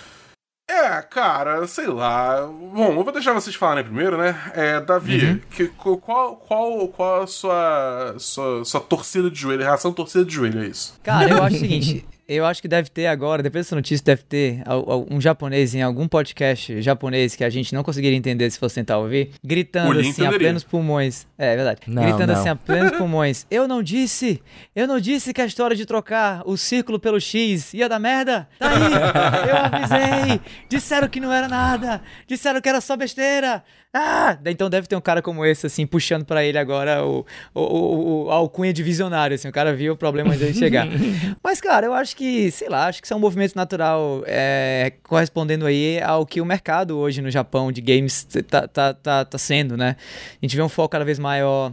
[0.70, 2.42] É, cara, sei lá.
[2.46, 4.52] Bom, eu vou deixar vocês falarem primeiro, né?
[4.54, 10.26] É, Davi, que- qual, qual, qual a sua, sua, sua torcida de joelho, reação torcida
[10.26, 11.00] de joelho, é isso?
[11.02, 12.06] Cara, eu acho o seguinte.
[12.28, 14.62] Eu acho que deve ter agora, depois dessa notícia, deve ter
[15.10, 18.98] um japonês em algum podcast japonês que a gente não conseguiria entender se fosse tentar
[18.98, 20.38] ouvir, gritando assim a entenderia.
[20.38, 21.26] plenos pulmões.
[21.38, 21.80] É, é verdade.
[21.86, 22.38] Não, gritando não.
[22.38, 23.46] assim a plenos pulmões.
[23.50, 24.42] Eu não disse,
[24.76, 28.46] eu não disse que a história de trocar o círculo pelo X ia dar merda.
[28.58, 30.40] Tá aí, eu avisei.
[30.68, 32.02] Disseram que não era nada.
[32.26, 33.64] Disseram que era só besteira.
[33.90, 34.36] Ah!
[34.44, 38.24] Então deve ter um cara como esse, assim, puxando pra ele agora o, o, o,
[38.26, 39.48] o- a alcunha de visionário, assim.
[39.48, 40.86] O cara viu o problema antes dele chegar.
[41.42, 44.92] Mas, cara, eu acho que, sei lá, acho que isso é um movimento natural é,
[45.04, 49.38] correspondendo aí ao que o mercado hoje no Japão de games tá, tá, tá, tá
[49.38, 49.94] sendo, né?
[50.32, 51.72] A gente vê um foco cada vez maior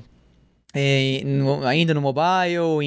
[0.77, 2.85] em- no- ainda no mobile, em,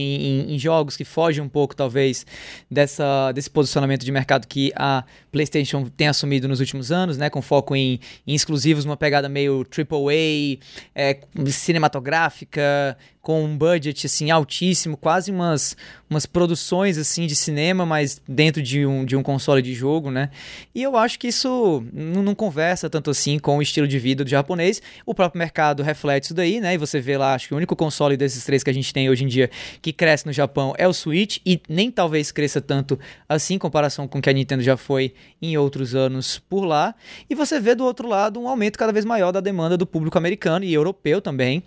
[0.50, 2.26] em- em jogos que fogem um pouco, talvez,
[2.70, 7.30] dessa, desse posicionamento de mercado que a PlayStation tem assumido nos últimos anos, né?
[7.30, 10.58] Com foco em, em exclusivos, uma pegada meio AAA,
[10.94, 12.96] é, cinematográfica,
[13.28, 15.76] com um budget assim altíssimo, quase umas,
[16.08, 20.30] umas produções assim de cinema, mas dentro de um, de um console de jogo, né?
[20.74, 24.30] E eu acho que isso não, conversa tanto assim com o estilo de vida do
[24.30, 24.80] japonês.
[25.04, 26.72] O próprio mercado reflete isso daí, né?
[26.72, 29.10] E você vê lá, acho que o único console desses três que a gente tem
[29.10, 29.50] hoje em dia
[29.82, 34.08] que cresce no Japão é o Switch e nem talvez cresça tanto assim em comparação
[34.08, 35.12] com o que a Nintendo já foi
[35.42, 36.94] em outros anos por lá.
[37.28, 40.16] E você vê do outro lado um aumento cada vez maior da demanda do público
[40.16, 41.62] americano e europeu também.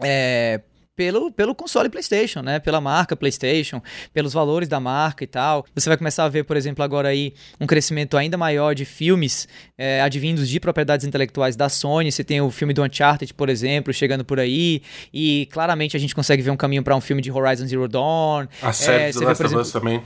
[0.00, 0.60] É,
[0.96, 2.58] pelo, pelo console PlayStation, né?
[2.58, 3.82] Pela marca PlayStation,
[4.12, 5.64] pelos valores da marca e tal.
[5.74, 9.46] Você vai começar a ver, por exemplo, agora aí um crescimento ainda maior de filmes
[9.76, 12.10] é, advindos de propriedades intelectuais da Sony.
[12.10, 14.82] Você tem o filme do Uncharted, por exemplo, chegando por aí.
[15.12, 18.46] E claramente a gente consegue ver um caminho para um filme de Horizon Zero Dawn.
[18.62, 20.02] A série É, The vê, Last of Us também.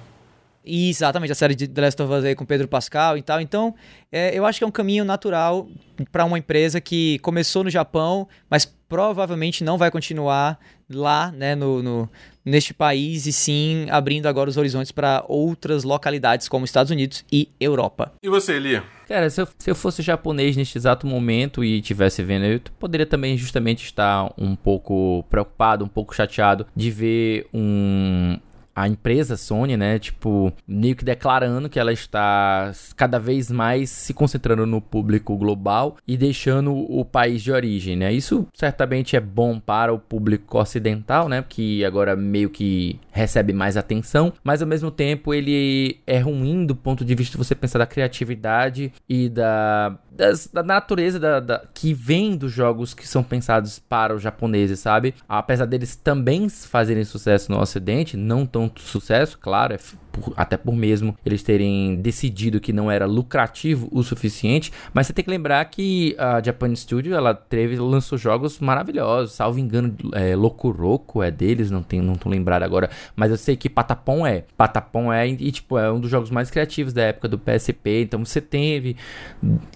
[0.62, 3.40] Exatamente, a série de The Last of Us aí com Pedro Pascal e tal.
[3.40, 3.74] Então,
[4.12, 5.68] é, eu acho que é um caminho natural
[6.11, 10.59] para uma empresa que começou no Japão, mas provavelmente não vai continuar
[10.92, 12.09] lá, né, no, no-
[12.44, 17.48] neste país, e sim abrindo agora os horizontes para outras localidades como Estados Unidos e
[17.61, 18.12] Europa.
[18.22, 18.83] E você, Eli?
[19.07, 23.07] Cara, se eu, se eu fosse japonês neste exato momento e tivesse vendo, eu poderia
[23.07, 28.37] também justamente estar um pouco preocupado, um pouco chateado de ver um
[28.75, 34.15] a empresa Sony, né, tipo, meio que declarando que ela está cada vez mais se
[34.15, 38.13] concentrando no público global e deixando o país de origem, né?
[38.13, 43.77] Isso certamente é bom para o público ocidental, né, que agora meio que recebe mais
[43.77, 47.79] atenção, mas ao mesmo tempo ele é ruim do ponto de vista de você pensar
[47.79, 53.23] da criatividade e da das- da natureza da, da- que vem dos jogos que são
[53.23, 55.15] pensados para os japoneses, sabe?
[55.27, 59.79] Apesar deles também fazerem sucesso no ocidente, não tão sucesso, claro, é
[60.11, 65.12] por- até por mesmo eles terem decidido que não era lucrativo o suficiente, mas você
[65.12, 70.35] tem que lembrar que a Japan Studio, ela teve, lançou jogos maravilhosos, salvo engano, é,
[70.35, 74.44] Lokuroko é deles, não tenho, não tô lembrado agora, mas eu sei que Patapon é,
[74.57, 78.25] Patapon é, e tipo, é um dos jogos mais criativos da época do PSP, então
[78.25, 78.96] você teve,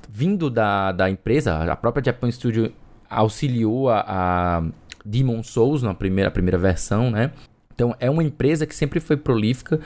[0.09, 2.73] vindo da, da empresa, a própria Japan Studio
[3.09, 4.63] auxiliou a, a
[5.05, 7.31] Demon Souls na primeira, primeira versão, né?
[7.75, 9.81] Então é uma empresa que sempre foi prolífica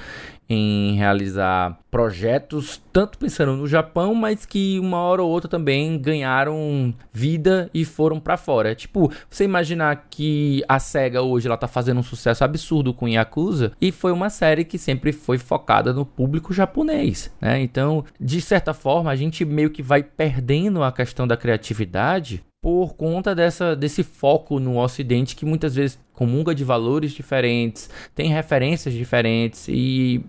[0.49, 6.95] em realizar projetos, tanto pensando no Japão, mas que uma hora ou outra também ganharam
[7.13, 8.75] vida e foram para fora.
[8.75, 13.73] Tipo, você imaginar que a SEGA hoje ela tá fazendo um sucesso absurdo com Yakuza
[13.81, 17.61] e foi uma série que sempre foi focada no público japonês, né?
[17.61, 22.95] Então, de certa forma, a gente meio que vai perdendo a questão da criatividade por
[22.95, 28.93] conta dessa, desse foco no Ocidente que muitas vezes comunga de valores diferentes, tem referências
[28.93, 30.25] diferentes e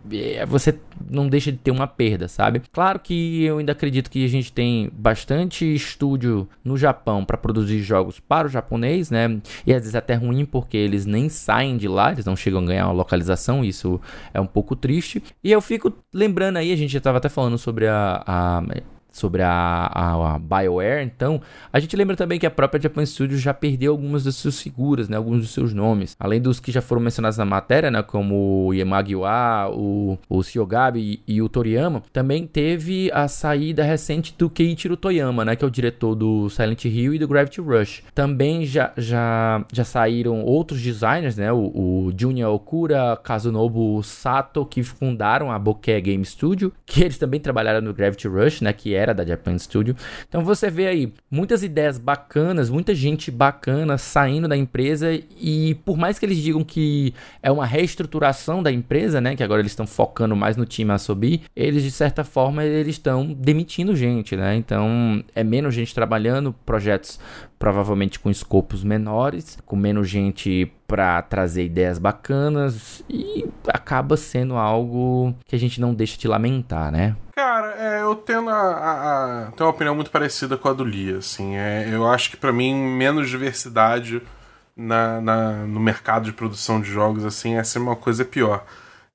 [0.48, 0.78] você
[1.10, 2.62] não deixa de ter uma perda, sabe?
[2.72, 7.82] Claro que eu ainda acredito que a gente tem bastante estúdio no Japão para produzir
[7.82, 9.40] jogos para o japonês, né?
[9.66, 12.66] E às vezes até ruim porque eles nem saem de lá, eles não chegam a
[12.66, 14.00] ganhar uma localização, isso
[14.34, 15.22] é um pouco triste.
[15.44, 18.64] E eu fico lembrando aí, a gente já estava até falando sobre a, a
[19.12, 21.42] sobre a, a, a, BioWare, então,
[21.72, 25.10] a gente lembra também que a própria Japan Studios já perdeu algumas das suas figuras,
[25.10, 28.68] né, alguns dos seus nomes, além dos que já foram mencionados na matéria, né, como
[28.68, 34.50] o Yamagiwa, o, o Shiogabe e, e, o Toriyama, também teve a saída recente do
[34.50, 38.04] Keiichiro Toyama, né, que é o diretor do Silent Hill e do Gravity Rush.
[38.14, 44.84] Também já, já, já saíram outros designers, né, o, o Junya Okura, Kazunobu Sato, que
[44.84, 49.14] fundaram a Bokeh Game Studio, que eles também trabalharam no Gravity Rush, né, que era
[49.14, 49.96] da Japan Studio.
[50.28, 55.08] Então você vê aí muitas ideias bacanas, muita gente bacana saindo da empresa
[55.40, 59.62] e por mais que eles digam que é uma reestruturação da empresa, né, que agora
[59.62, 64.36] eles estão focando mais no time Asobi, eles de certa forma eles estão demitindo gente,
[64.36, 64.56] né?
[64.56, 67.20] Então é menos gente trabalhando, projetos
[67.58, 75.36] provavelmente com escopos menores, com menos gente para trazer ideias bacanas e acaba sendo algo
[75.46, 77.16] que a gente não deixa de lamentar, né?
[77.40, 80.84] Cara, é, eu tenho, a, a, a, tenho uma opinião muito parecida com a do
[80.84, 84.22] Lia, assim, é, eu acho que para mim menos diversidade
[84.76, 88.66] na, na, no mercado de produção de jogos, assim, é uma coisa pior.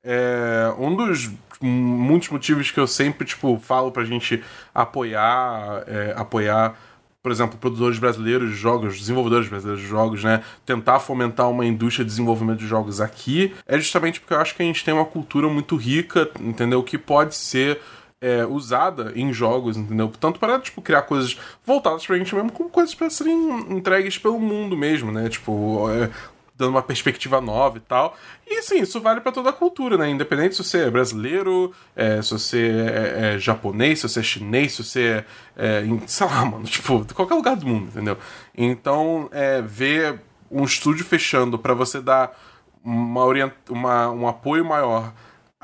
[0.02, 4.42] É, um dos muitos motivos que eu sempre, tipo, falo pra gente
[4.74, 6.78] apoiar, é, apoiar
[7.22, 12.04] por exemplo, produtores brasileiros de jogos, desenvolvedores brasileiros de jogos, né, tentar fomentar uma indústria
[12.04, 15.06] de desenvolvimento de jogos aqui, é justamente porque eu acho que a gente tem uma
[15.06, 16.82] cultura muito rica, entendeu?
[16.82, 17.80] Que pode ser
[18.24, 20.10] é, usada em jogos, entendeu?
[20.18, 23.36] Tanto para, tipo, criar coisas voltadas pra gente mesmo, como coisas para serem
[23.68, 25.28] entregues pelo mundo mesmo, né?
[25.28, 26.08] Tipo, é,
[26.56, 28.16] dando uma perspectiva nova e tal.
[28.46, 30.08] E sim, isso vale para toda a cultura, né?
[30.08, 34.72] Independente se você é brasileiro, é, se você é, é, japonês, se você é chinês,
[34.72, 38.16] se você é, é sei lá, mano, tipo, de qualquer lugar do mundo, entendeu?
[38.56, 40.18] Então, é, ver
[40.50, 42.34] um estúdio fechando para você dar
[42.82, 43.52] uma, orient...
[43.68, 45.12] uma, um apoio maior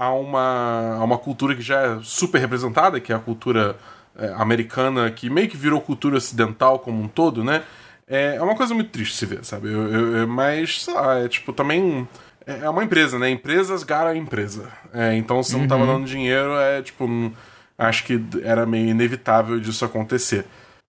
[0.00, 3.76] a uma, a uma cultura que já é super representada, que é a cultura
[4.16, 7.62] é, americana, que meio que virou cultura ocidental como um todo, né?
[8.08, 9.70] É, é uma coisa muito triste se ver, sabe?
[9.70, 12.08] Eu, eu, mas, sei lá, é tipo, também.
[12.46, 13.28] É, é uma empresa, né?
[13.28, 14.72] Empresas gara empresa.
[14.94, 15.98] É, então, se não tava uhum.
[15.98, 17.06] dando dinheiro, é tipo.
[17.76, 20.46] Acho que era meio inevitável disso acontecer.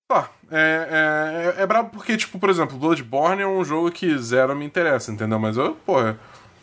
[0.08, 4.56] Tá, é, é, é brabo porque, tipo, por exemplo, Bloodborne é um jogo que zero
[4.56, 5.38] me interessa, entendeu?
[5.38, 6.18] Mas eu, porra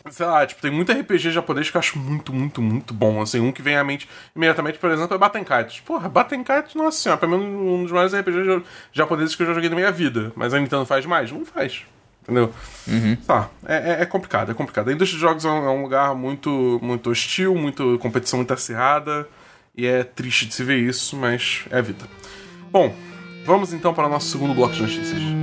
[0.09, 3.21] sei lá, tipo, tem muito RPG japonês que eu acho muito, muito, muito bom.
[3.21, 5.81] Assim, um que vem à mente imediatamente, por exemplo, é Batenkite.
[5.83, 9.53] Porra, Batenkite, nossa senhora, pra mim é um dos maiores RPGs japoneses que eu já
[9.53, 10.31] joguei na minha vida.
[10.35, 11.31] Mas a Nintendo faz mais?
[11.31, 11.83] Não faz.
[12.23, 12.53] Entendeu?
[12.87, 13.15] Uhum.
[13.15, 14.89] Tá, é, é, é, complicado, é complicado.
[14.89, 18.53] A indústria de jogos é um, é um, lugar muito, muito hostil, muito competição muito
[18.53, 19.27] acirrada.
[19.75, 22.05] E é triste de se ver isso, mas é a vida.
[22.71, 22.93] Bom,
[23.45, 25.38] vamos então para o nosso segundo bloco de notícias.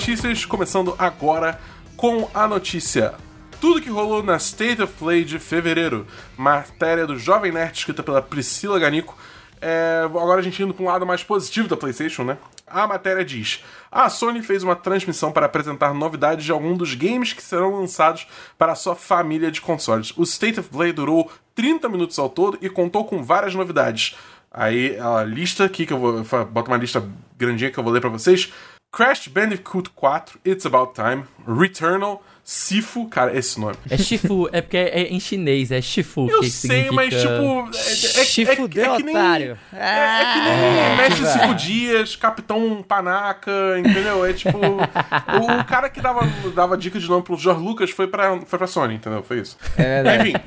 [0.00, 1.60] Notícias, começando agora
[1.94, 3.12] com a notícia.
[3.60, 6.06] Tudo que rolou na State of Play de fevereiro.
[6.38, 9.14] Matéria do Jovem Nerd, escrita pela Priscila Ganico.
[9.60, 12.38] É, agora a gente indo para um lado mais positivo da PlayStation, né?
[12.66, 17.34] A matéria diz: a Sony fez uma transmissão para apresentar novidades de algum dos games
[17.34, 20.14] que serão lançados para sua família de consoles.
[20.16, 24.16] O State of Play durou 30 minutos ao todo e contou com várias novidades.
[24.50, 28.00] Aí a lista aqui que eu vou botar uma lista grandinha que eu vou ler
[28.00, 28.50] para vocês.
[28.92, 33.76] Crash Bandicoot 4, It's About Time, Returnal, Sifu, cara, esse nome.
[33.88, 36.28] É Shifu, é porque é em chinês, é Shifu.
[36.28, 36.92] Eu que sei, significa...
[36.94, 37.76] mas tipo.
[37.76, 39.58] É, é, Chifudeu, é, é que nem, otário.
[39.72, 41.54] É, é que nem Ah, Mestre que Sifu.
[41.54, 44.24] Dias, Capitão Panaca, entendeu?
[44.24, 44.58] É tipo.
[44.58, 48.58] o, o cara que dava, dava dica de nome pro George Lucas foi pra, foi
[48.58, 49.22] pra Sony, entendeu?
[49.22, 49.56] Foi isso.
[49.76, 50.30] É verdade.
[50.30, 50.42] Enfim.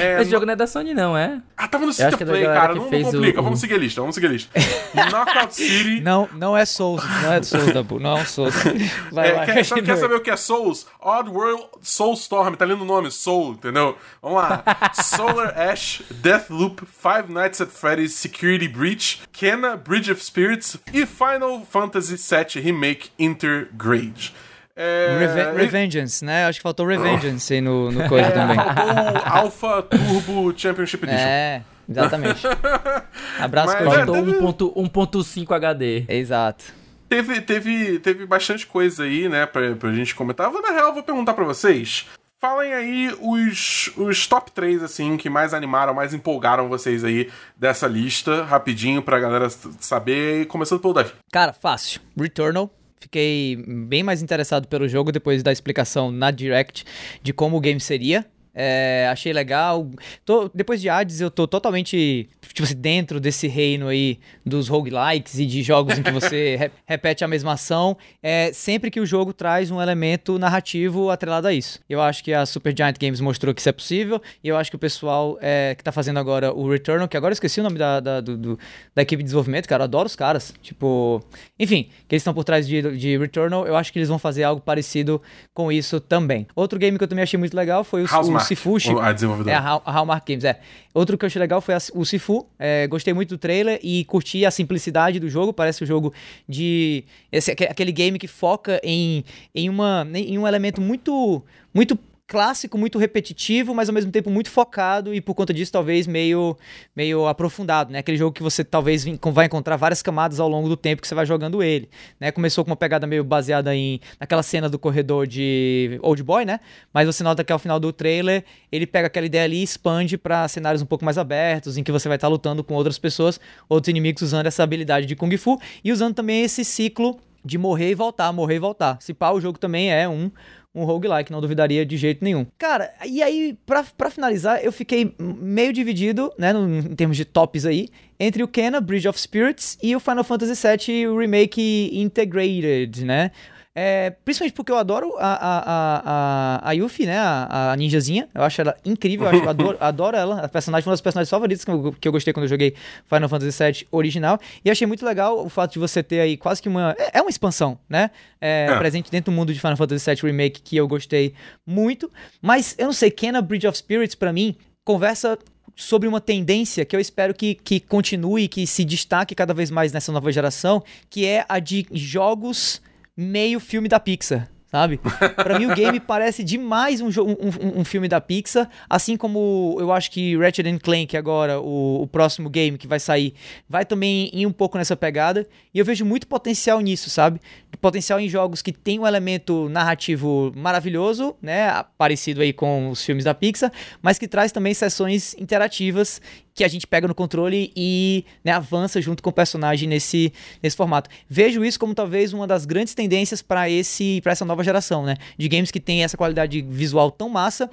[0.00, 1.40] é, Esse jogo não é da Sony, não, é?
[1.56, 2.74] Ah, tava no é da Play, cara.
[2.74, 3.40] Não, não fez o- complica.
[3.40, 4.50] o- Vamos seguir a lista, vamos seguir a lista.
[4.94, 6.00] Knockout City.
[6.06, 8.54] Não, não é Souls, não é Souls, Dabu, não é um Souls.
[9.10, 10.86] Vai É, lá, quer, sabe, quer saber o que é Souls?
[11.00, 13.96] Odd World Soulstorm, tá lendo o nome, Soul, entendeu?
[14.22, 14.62] Vamos lá.
[14.94, 21.64] Solar Ash, Deathloop, Five Nights at Freddy's Security Breach, Kena, Bridge of Spirits e Final
[21.70, 24.34] Fantasy VII Remake Intergrade.
[24.78, 26.44] É, Reve Revengeance, né?
[26.44, 28.56] Acho que faltou Revengeance aí no, no coisa é, também.
[28.56, 31.24] faltou Alpha Turbo Championship Edition.
[31.26, 32.46] É, exatamente.
[33.40, 36.04] Abraço, Mas, é, Faltou teve- 1.5 HD.
[36.08, 36.64] Exato.
[37.08, 40.50] Teve, teve, teve bastante coisa aí, né, pra, pra gente comentar.
[40.50, 42.06] Vou, na real, vou perguntar pra vocês.
[42.38, 47.86] Falem aí os, os top 3, assim, que mais animaram, mais empolgaram vocês aí dessa
[47.86, 49.48] lista, rapidinho, pra galera
[49.80, 50.46] saber.
[50.46, 51.12] Começando pelo Davi.
[51.32, 52.00] Cara, fácil.
[52.16, 52.70] Returnal.
[53.00, 56.84] Fiquei bem mais interessado pelo jogo depois da explicação na Direct
[57.22, 58.26] de como o game seria.
[58.58, 59.86] É, achei legal.
[60.24, 65.38] Tô- depois de Hades, eu tô totalmente tipo assim, dentro desse reino aí dos roguelikes
[65.38, 69.04] e de jogos em que você re- repete a mesma ação, é, sempre que o
[69.04, 71.80] jogo traz um elemento narrativo atrelado a isso.
[71.88, 74.70] Eu acho que a Super Giant Games mostrou que isso é possível, e eu acho
[74.70, 77.62] que o pessoal é, que tá fazendo agora o Returnal, que agora eu esqueci o
[77.62, 78.58] nome da, da, do- do-
[78.94, 80.54] da equipe de desenvolvimento, cara, eu adoro os caras.
[80.62, 81.22] Tipo,
[81.58, 84.44] enfim, que eles estão por trás de, de Returnal, eu acho que eles vão fazer
[84.44, 85.20] algo parecido
[85.52, 86.46] com isso também.
[86.56, 88.90] Outro game que eu também achei muito legal foi o, o Sifushi.
[89.00, 89.54] a desenvolvedora.
[89.54, 90.58] É, a Hal- a Hallmark Games, é.
[90.94, 92.46] Outro que eu achei legal foi a- o Sifu.
[92.58, 95.52] É, gostei muito do trailer e curti a simplicidade do jogo.
[95.52, 96.12] Parece um jogo
[96.48, 97.04] de.
[97.30, 101.42] Esse, aque- aquele game que foca em, em, uma, em um elemento muito.
[101.74, 106.06] muito clássico, muito repetitivo, mas ao mesmo tempo muito focado e por conta disso talvez
[106.06, 106.56] meio
[106.94, 108.00] meio aprofundado, né?
[108.00, 111.14] Aquele jogo que você talvez vai encontrar várias camadas ao longo do tempo que você
[111.14, 112.32] vai jogando ele, né?
[112.32, 116.58] Começou com uma pegada meio baseada em naquela cena do corredor de Old Boy, né?
[116.92, 120.18] Mas você nota que ao final do trailer ele pega aquela ideia ali e expande
[120.18, 123.38] para cenários um pouco mais abertos, em que você vai estar lutando com outras pessoas,
[123.68, 127.90] outros inimigos usando essa habilidade de Kung Fu e usando também esse ciclo de morrer
[127.90, 128.98] e voltar, morrer e voltar.
[129.00, 130.30] Se pá, o jogo também é um
[130.76, 132.46] um roguelike, não duvidaria de jeito nenhum.
[132.58, 137.24] Cara, e aí, pra, pra finalizar, eu fiquei meio dividido, né, no- em termos de
[137.24, 137.88] tops aí,
[138.20, 143.30] entre o Kena, Bridge of Spirits, e o Final Fantasy VII Remake Integrated, né?
[143.78, 147.18] É, principalmente porque eu adoro a, a, a, a, Yuffie, né?
[147.18, 148.26] A, a ninjazinha.
[148.34, 150.40] Eu acho ela incrível, eu acho, adoro, adoro ela.
[150.40, 153.28] A personagem, uma das personagens favoritas que eu, que eu gostei quando eu joguei Final
[153.28, 154.40] Fantasy VII original.
[154.64, 156.96] E achei muito legal o fato de você ter aí quase que uma.
[156.98, 158.10] É, é uma expansão, né?
[158.40, 158.78] É, É.
[158.78, 161.34] Presente dentro do mundo de Final Fantasy VII Remake que eu gostei
[161.66, 162.10] muito.
[162.40, 165.38] Mas eu não sei, Kena Bridge of Spirits, pra mim, conversa
[165.74, 169.92] sobre uma tendência que eu espero que, que continue, que se destaque cada vez mais
[169.92, 172.80] nessa nova geração, que é a de jogos
[173.16, 174.48] meio filme da Pixar.
[174.68, 174.98] Sabe?
[175.36, 178.68] Pra mim, o game parece demais um, um, um- filme da Pixar.
[178.90, 183.32] Assim como eu acho que Ratchet Clank, agora, o, o próximo game que vai sair,
[183.68, 185.46] vai também ir um pouco nessa pegada.
[185.72, 187.40] E eu vejo muito potencial nisso, sabe?
[187.80, 191.84] Potencial em jogos que tem um elemento narrativo maravilhoso, né?
[191.96, 193.70] Parecido aí com os filmes da Pixar,
[194.02, 196.20] mas que traz também sessões interativas
[196.56, 200.74] que a gente pega no controle e né, avança junto com o personagem nesse, nesse
[200.74, 201.10] formato.
[201.28, 205.16] Vejo isso como talvez uma das grandes tendências para esse para essa nova geração, né?
[205.36, 207.70] De games que tem essa qualidade visual tão massa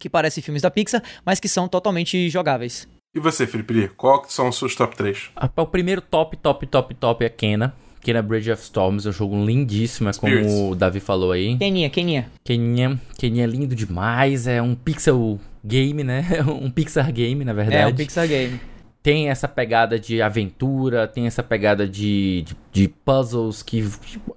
[0.00, 2.88] que parece filmes da Pixar, mas que são totalmente jogáveis.
[3.14, 5.30] E você, Felipe qual que são os seus top 3?
[5.34, 7.74] Ah, O primeiro top, top, top, top é Kena.
[8.08, 10.50] Kena Bridge of Storms é um jogo lindíssimo, é Spirits.
[10.50, 11.58] como o Davi falou aí.
[11.58, 12.26] Keninha, Keninha.
[12.42, 16.24] Keninha, Keninha é lindo demais, é um pixel game, né?
[16.48, 17.76] Um Pixar game, na verdade.
[17.82, 18.58] É, um Pixar game.
[19.02, 23.86] tem essa pegada de aventura, tem essa pegada de, de, de puzzles que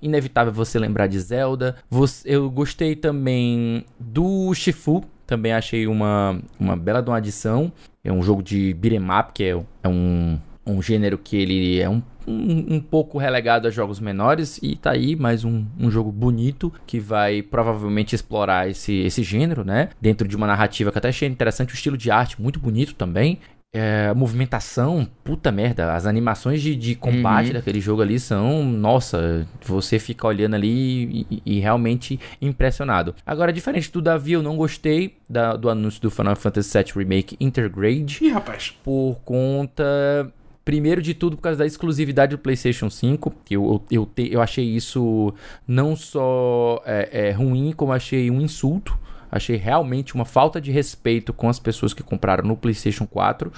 [0.02, 1.78] inevitável você lembrar de Zelda.
[1.90, 7.72] Você- eu gostei também do Shifu, também achei uma, uma bela de uma adição.
[8.04, 11.90] É um jogo de beat'em up, que é, é um, um gênero que ele é
[11.90, 14.60] um, um, um pouco relegado a jogos menores.
[14.62, 19.64] E tá aí mais um, um jogo bonito que vai provavelmente explorar esse, esse gênero,
[19.66, 19.90] né?
[20.00, 22.94] Dentro de uma narrativa que eu até achei interessante, o estilo de arte muito bonito
[22.96, 23.40] também.
[23.74, 27.54] É, a movimentação, puta merda, as animações de, de combate Uhum.
[27.54, 33.16] daquele jogo ali são, nossa, você fica olhando ali e, e realmente impressionado.
[33.26, 37.38] Agora, diferente do Davi, eu não gostei da- do anúncio do Final Fantasy VII Remake
[37.40, 38.78] Intergrade Ih, rapaz.
[38.84, 40.30] por conta
[40.64, 44.42] Primeiro de tudo, por causa da exclusividade do PlayStation 5, que eu, eu, te, eu
[44.42, 45.34] achei isso
[45.68, 48.98] não só é, é, ruim, como achei um insulto.
[49.32, 53.52] Achei realmente uma falta de respeito com as pessoas que compraram no PlayStation 4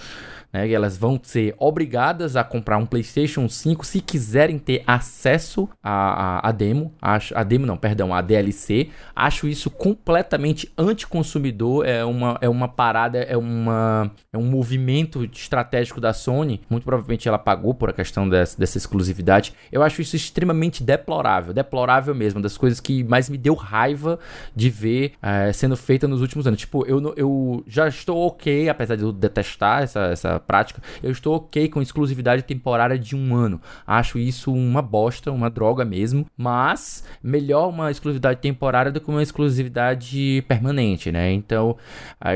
[0.53, 0.67] né?
[0.67, 6.47] E elas vão ser obrigadas a comprar um PlayStation 5 se quiserem ter acesso à,
[6.47, 6.93] à demo.
[7.01, 8.89] A demo não, perdão, a DLC.
[9.15, 11.85] Acho isso completamente anticonsumidor.
[11.85, 16.61] É uma, é uma parada, é, uma, é um movimento estratégico da Sony.
[16.69, 19.53] Muito provavelmente ela pagou por a questão dessa, dessa exclusividade.
[19.71, 21.53] Eu acho isso extremamente deplorável.
[21.53, 22.39] Deplorável mesmo.
[22.39, 24.19] Das coisas que mais me deu raiva
[24.55, 26.59] de ver é, sendo feita nos últimos anos.
[26.59, 31.35] Tipo, eu, eu já estou ok, apesar de eu detestar essa, essa prática, eu estou
[31.35, 33.59] ok com exclusividade temporária de um ano.
[33.87, 36.25] Acho isso uma bosta, uma droga mesmo.
[36.37, 41.31] Mas melhor uma exclusividade temporária do que uma exclusividade permanente, né?
[41.31, 41.77] Então,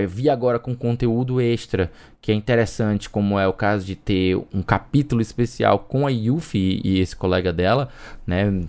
[0.08, 4.62] vi agora com conteúdo extra que é interessante, como é o caso de ter um
[4.62, 7.90] capítulo especial com a Yuffie e esse colega dela,
[8.26, 8.64] né?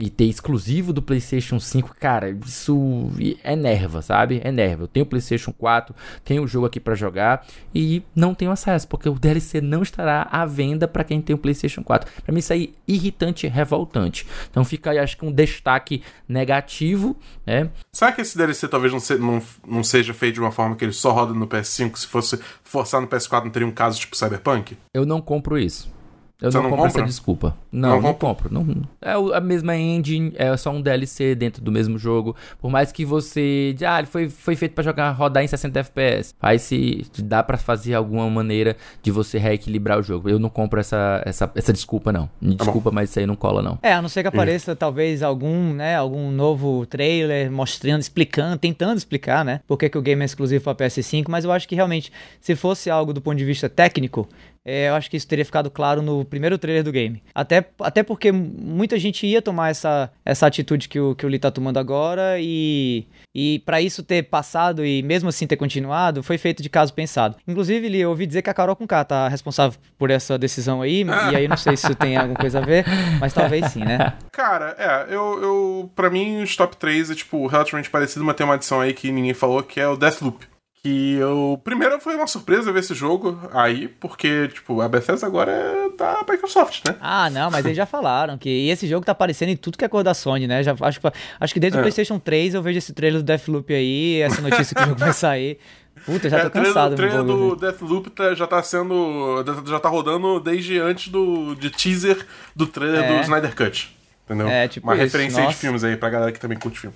[0.00, 3.10] E ter exclusivo do PlayStation 5, cara, isso
[3.42, 4.40] é nerva, sabe?
[4.42, 4.84] É nerva.
[4.84, 5.94] Eu tenho o PlayStation 4,
[6.24, 10.26] tenho o jogo aqui para jogar e não tenho acesso, porque o DLC não estará
[10.30, 12.10] à venda para quem tem o PlayStation 4.
[12.22, 14.26] Para mim isso aí é irritante e revoltante.
[14.50, 17.70] Então fica aí, acho que um destaque negativo, né?
[17.92, 20.84] Será que esse DLC talvez não, se, não, não seja feito de uma forma que
[20.84, 21.96] ele só roda no PS5?
[21.96, 24.76] Se fosse forçar no PS4, não teria um caso tipo Cyberpunk?
[24.94, 25.99] Eu não compro isso.
[26.40, 27.00] Eu não, não compro compra?
[27.00, 27.56] essa desculpa.
[27.70, 28.52] Não, não, não compro.
[28.52, 28.66] Não,
[29.00, 32.34] é a mesma engine, é só um DLC dentro do mesmo jogo.
[32.60, 33.74] Por mais que você.
[33.86, 36.34] Ah, ele foi, foi feito para jogar, rodar em 60 FPS.
[36.40, 40.28] Aí se dá para fazer alguma maneira de você reequilibrar o jogo.
[40.28, 42.28] Eu não compro essa, essa, essa desculpa, não.
[42.40, 43.78] Me tá desculpa, mas isso aí não cola, não.
[43.82, 48.96] É, a não ser que apareça talvez algum, né, algum novo trailer mostrando, explicando, tentando
[48.96, 49.60] explicar, né?
[49.66, 52.56] Por que, que o game é exclusivo para PS5, mas eu acho que realmente, se
[52.56, 54.28] fosse algo do ponto de vista técnico,
[54.64, 57.22] é, eu acho que isso teria ficado claro no primeiro trailer do game.
[57.34, 61.38] Até, até porque muita gente ia tomar essa, essa atitude que o, que o Lee
[61.38, 66.36] tá tomando agora e, e para isso ter passado e mesmo assim ter continuado, foi
[66.36, 67.36] feito de caso pensado.
[67.48, 71.04] Inclusive, Lee, eu ouvi dizer que a Carol Conká tá responsável por essa decisão aí,
[71.32, 72.84] e aí não sei se isso tem alguma coisa a ver,
[73.18, 74.14] mas talvez sim, né?
[74.30, 78.44] Cara, é, eu, eu pra mim os top 3 é tipo relativamente parecido, mas tem
[78.44, 80.46] uma adição aí que ninguém falou, que é o Deathloop
[80.82, 81.60] que eu.
[81.62, 86.24] Primeiro foi uma surpresa ver esse jogo aí, porque, tipo, a Bethesda agora é da
[86.28, 86.96] Microsoft, né?
[87.00, 89.84] Ah, não, mas eles já falaram que e esse jogo tá aparecendo em tudo que
[89.84, 90.62] é cor da Sony, né?
[90.62, 91.00] Já, acho,
[91.38, 91.80] acho que desde é.
[91.80, 94.98] o PlayStation 3 eu vejo esse trailer do Deathloop aí, essa notícia que o jogo
[94.98, 95.58] vai sair.
[96.06, 96.92] Puta, já é, tô cansado.
[96.92, 99.44] O trailer do Deathloop tá, já tá sendo.
[99.66, 102.26] Já tá rodando desde antes do de teaser
[102.56, 103.16] do trailer é.
[103.16, 103.94] do Snyder Cut.
[104.24, 104.48] Entendeu?
[104.48, 105.52] É, tipo Uma isso, referência nossa.
[105.52, 106.94] de filmes aí pra galera que também curte filme.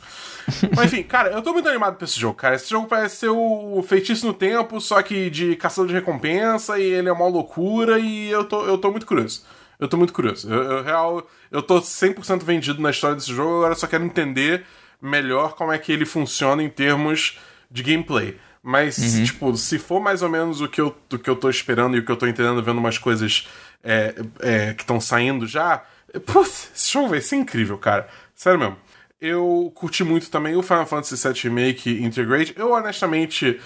[0.76, 2.54] Mas enfim, cara, eu tô muito animado pra esse jogo, cara.
[2.54, 6.82] Esse jogo parece ser o Feitiço no Tempo, só que de caçador de recompensa, e
[6.82, 9.44] ele é uma loucura, e eu tô, eu tô muito curioso.
[9.78, 10.52] Eu tô muito curioso.
[10.52, 14.04] Eu, eu real, eu tô 100% vendido na história desse jogo, agora eu só quero
[14.04, 14.64] entender
[15.00, 17.38] melhor como é que ele funciona em termos
[17.70, 18.38] de gameplay.
[18.62, 19.24] Mas, uhum.
[19.24, 22.00] tipo, se for mais ou menos o que eu, o que eu tô esperando e
[22.00, 23.46] o que eu tô entendendo, vendo umas coisas
[23.82, 25.84] é, é, que estão saindo já,
[26.20, 28.08] Putz, esse jogo vai ser incrível, cara.
[28.34, 28.76] Sério mesmo.
[29.26, 32.52] Eu curti muito também o Final Fantasy VII Remake Integrate.
[32.58, 33.58] Eu, honestamente,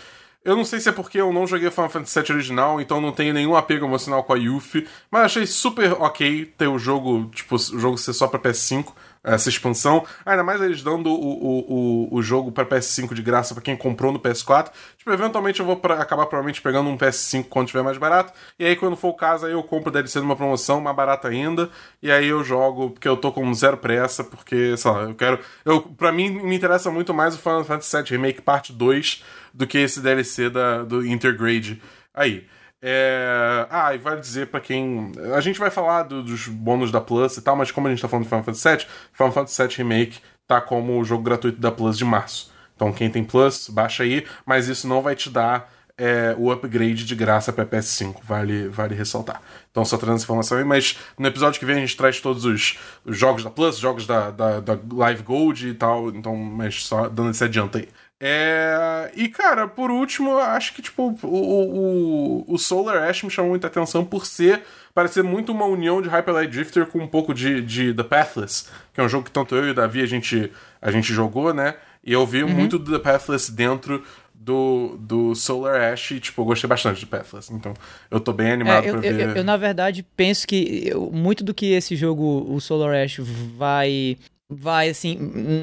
[0.45, 3.01] eu não sei se é porque eu não joguei o Final Fantasy VII original, então
[3.01, 7.29] não tenho nenhum apego emocional com a Yuffie, mas achei super ok ter o jogo,
[7.35, 8.93] tipo, o jogo ser só pra PS5
[9.23, 10.05] essa expansão.
[10.25, 14.13] Ainda mais eles dando o, o, o, jogo para PS5 de graça para quem comprou
[14.13, 14.71] no PS4.
[14.97, 18.33] Tipo, eventualmente eu vou pra, acabar provavelmente pegando um PS5 quando tiver mais barato.
[18.59, 21.71] E aí, quando for o caso, aí eu compro DLC numa promoção, mais barata ainda.
[22.03, 25.39] E aí eu jogo, porque eu tô com zero pressa, porque, sei lá, eu quero.
[25.65, 29.67] Eu, pra mim, me interessa muito mais o Final Fantasy VII Remake Parte 2 do
[29.67, 31.81] que esse DLC da, do Intergrade
[32.15, 32.47] aí.
[32.81, 33.67] É...
[33.71, 35.13] Ah, e vale dizer para quem.
[35.35, 38.01] A gente vai falar do, dos bônus da Plus e tal, mas como a gente
[38.01, 41.61] tá falando de Final Fantasy VII, Final Fantasy VII Remake tá como o jogo gratuito
[41.61, 42.53] da Plus de março.
[42.75, 47.05] Então quem tem Plus, baixa aí, mas isso não vai te dar é, o upgrade
[47.05, 49.43] de graça para PS5, vale, vale ressaltar.
[49.71, 52.45] Então só trazendo essa informação aí, mas no episódio que vem a gente traz todos
[52.45, 56.85] os, os jogos da Plus, jogos da, da, da, Live Gold e tal, então, mas
[56.85, 57.89] só dando esse adianto aí.
[58.21, 59.11] É...
[59.15, 63.69] E, cara, por último, acho que, tipo, o, o, o Solar Ash me chamou muita
[63.69, 64.63] atenção por ser,
[64.93, 68.69] parecer muito uma união de Hyper Light Drifter com um pouco de, de The Pathless,
[68.93, 70.53] que é um jogo que tanto eu e o Davi a gente,
[70.83, 71.77] a gente jogou, né?
[72.05, 72.51] E eu vi uhum.
[72.51, 74.03] muito do The Pathless dentro
[74.35, 77.53] do, do Solar Ash e, tipo, eu gostei bastante de Pathless.
[77.53, 77.75] Então,
[78.11, 79.21] eu tô bem animado é, eu, pra ver.
[79.21, 83.19] Eu, eu, na verdade, penso que eu, muito do que esse jogo, o Solar Ash,
[83.57, 84.17] vai.
[84.49, 85.17] Vai, assim.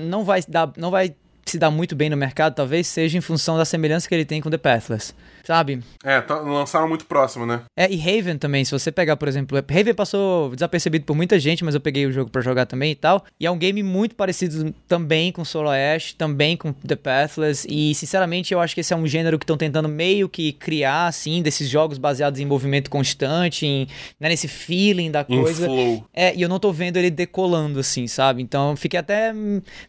[0.07, 0.71] Não vai dar.
[0.77, 1.15] Não vai
[1.45, 4.41] se dá muito bem no mercado, talvez seja em função da semelhança que ele tem
[4.41, 5.13] com The Pathless.
[5.45, 5.79] Sabe?
[6.03, 7.61] É, tá, lançaram muito próximo, né?
[7.77, 11.63] É, e Raven também, se você pegar, por exemplo, Raven passou desapercebido por muita gente,
[11.63, 13.23] mas eu peguei o jogo para jogar também e tal.
[13.39, 17.67] E é um game muito parecido também com Solo Ash, também com The Pathless.
[17.69, 21.07] E, sinceramente, eu acho que esse é um gênero que estão tentando meio que criar,
[21.07, 23.87] assim, desses jogos baseados em movimento constante, em,
[24.19, 25.65] né, nesse feeling da coisa.
[25.65, 26.03] flow.
[26.11, 28.41] É, e eu não tô vendo ele decolando, assim, sabe?
[28.41, 29.31] Então fiquei até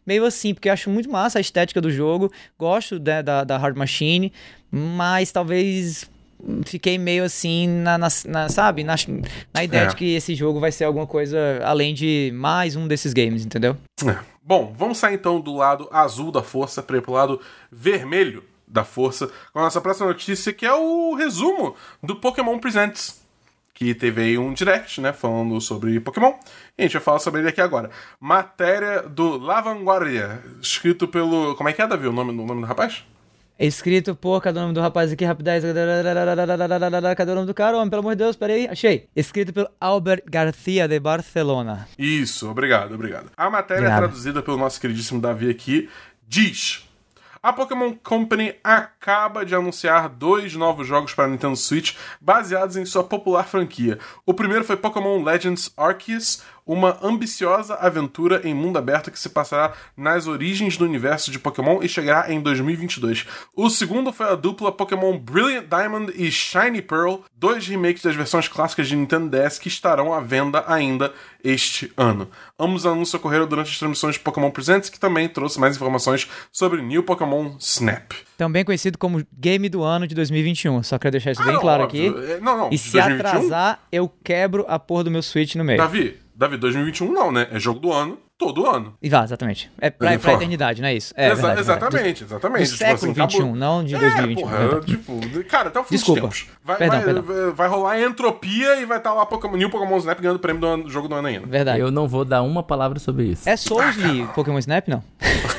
[0.07, 2.31] meio assim, porque eu acho muito massa a estética do jogo.
[2.59, 4.33] Gosto né, da, da Hard Machine,
[4.77, 6.09] mas talvez
[6.67, 8.85] fiquei meio assim, na, na, na sabe?
[8.85, 8.95] Na,
[9.55, 9.87] na ideia É.
[9.87, 13.77] de que esse jogo vai ser alguma coisa além de mais um desses games, entendeu?
[14.07, 14.19] É.
[14.43, 17.41] Bom, vamos sair então do lado azul da força para ir pro lado
[17.73, 23.25] vermelho da força com a nossa próxima notícia, que é o resumo do Pokémon Presents.
[23.73, 25.13] Que teve aí um direct, né?
[25.13, 26.33] Falando sobre Pokémon.
[26.79, 27.91] E a gente vai falar sobre ele aqui agora.
[28.19, 31.55] Matéria do Lavanguardia, escrito pelo.
[31.57, 32.07] Como é que é, Davi?
[32.07, 33.05] O nome, o nome do rapaz?
[33.59, 35.65] Escrito por, cadê o nome do rapaz aqui, rapidez?
[37.17, 37.79] Cadê o nome do cara?
[37.79, 39.09] Homem, pelo amor de Deus, peraí, achei.
[39.17, 41.89] Escrito pelo Albert Garcia de Barcelona.
[41.99, 43.31] Isso, obrigado, obrigado.
[43.35, 45.89] A matéria traduzida pelo nosso queridíssimo Davi aqui
[46.29, 46.87] diz:
[47.43, 53.05] A Pokémon Company acaba de anunciar dois novos jogos para Nintendo Switch baseados em sua
[53.05, 53.99] popular franquia.
[54.27, 59.73] O primeiro foi Pokémon Legends Arceus, uma ambiciosa aventura em mundo aberto que se passará
[59.97, 63.25] nas origens do universo de Pokémon e chegará em 2022.
[63.55, 68.49] O segundo foi a dupla Pokémon Brilliant Diamond e Shiny Pearl, dois remakes das versões
[68.49, 71.13] clássicas de Nintendo DS que estarão à venda ainda
[71.45, 72.29] este ano.
[72.59, 76.29] Ambos os anúncios ocorreram durante as transmissões de Pokémon Presents, que também trouxe mais informações
[76.51, 78.11] sobre New Pokémon Snap.
[78.37, 80.83] Também conhecido como Game do Ano de 2021.
[80.83, 82.19] Só queria deixar isso bem Ah, não, claro óbvio.
[82.19, 82.33] aqui.
[82.33, 82.71] É, Não, não.
[82.73, 83.29] E se 2021?
[83.29, 85.79] atrasar, eu quebro a porra do meu Switch no meio.
[85.79, 87.47] Davi, Davi, 2021 não, né?
[87.51, 88.95] É jogo do ano, todo ano.
[89.03, 89.71] E vá, exatamente.
[89.81, 91.15] É pra, Ele pra eternidade, não é isso?
[91.17, 91.85] É, Exa- verdade, verdade.
[91.87, 92.65] exatamente, Do exatamente.
[92.67, 94.43] Tipo século assim, acabou- 21, não de É, 2021.
[94.43, 94.87] porra, verdade.
[94.87, 96.21] tipo, cara, até o fim Desculpa.
[96.29, 96.57] dos tempos.
[96.63, 97.55] Vai, Perdão, vai, perdão.
[97.55, 100.67] vai rolar entropia e vai estar lá Pokémon, New Pokémon Snap ganhando o prêmio do
[100.67, 101.47] ano- jogo do ano ainda.
[101.47, 101.81] Verdade.
[101.81, 103.49] Eu não vou dar uma palavra sobre isso.
[103.49, 105.03] É Soulsly Pokémon Snap, não?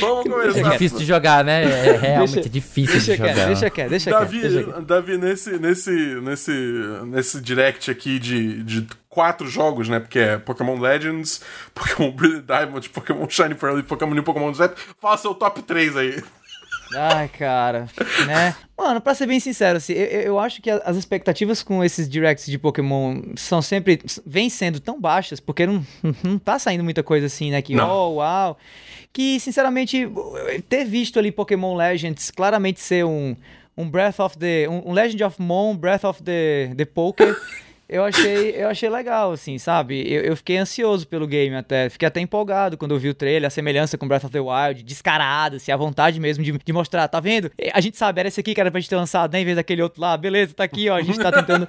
[0.00, 0.70] Vamos É começar.
[0.72, 1.64] difícil de jogar, né?
[1.64, 3.46] É realmente Deixa- difícil Deixa de quieto, jogar.
[3.46, 4.20] deixa quieto, deixa quieto.
[4.20, 4.82] Davi, deixa quieto.
[4.82, 5.90] Davi nesse, nesse,
[6.22, 6.52] nesse,
[7.06, 10.00] nesse direct aqui de, de quatro jogos, né?
[10.00, 11.40] Porque é Pokémon Legends,
[11.74, 14.76] Pokémon Brilliant Diamond, Pokémon Shiny Pearl e Pokémon New Pokémon Snap.
[15.00, 16.22] Faça o top 3 aí.
[16.92, 17.88] Ai, cara,
[18.26, 18.54] né?
[18.76, 22.46] Mano, pra ser bem sincero, assim, eu, eu acho que as expectativas com esses directs
[22.46, 24.00] de Pokémon são sempre.
[24.26, 25.84] vêm sendo tão baixas, porque não,
[26.22, 27.62] não tá saindo muita coisa assim, né?
[27.62, 27.88] Que, Não.
[27.88, 28.58] oh, uau.
[29.12, 30.08] Que, sinceramente,
[30.68, 33.36] ter visto ali Pokémon Legends claramente ser um,
[33.76, 34.68] um Breath of the.
[34.68, 37.36] Um, um Legend of Mon, Breath of the, the Poker.
[37.88, 40.10] Eu achei, eu achei legal, assim, sabe?
[40.10, 41.88] Eu, eu fiquei ansioso pelo game até.
[41.90, 44.82] Fiquei até empolgado quando eu vi o trailer, a semelhança com Breath of the Wild,
[44.82, 47.50] descarada, assim, a vontade mesmo de, de mostrar, tá vendo?
[47.72, 49.40] A gente sabe, era esse aqui que era pra gente ter lançado, né?
[49.40, 50.16] Em vez daquele outro lá.
[50.16, 50.96] Beleza, tá aqui, ó.
[50.96, 51.68] A gente tá tentando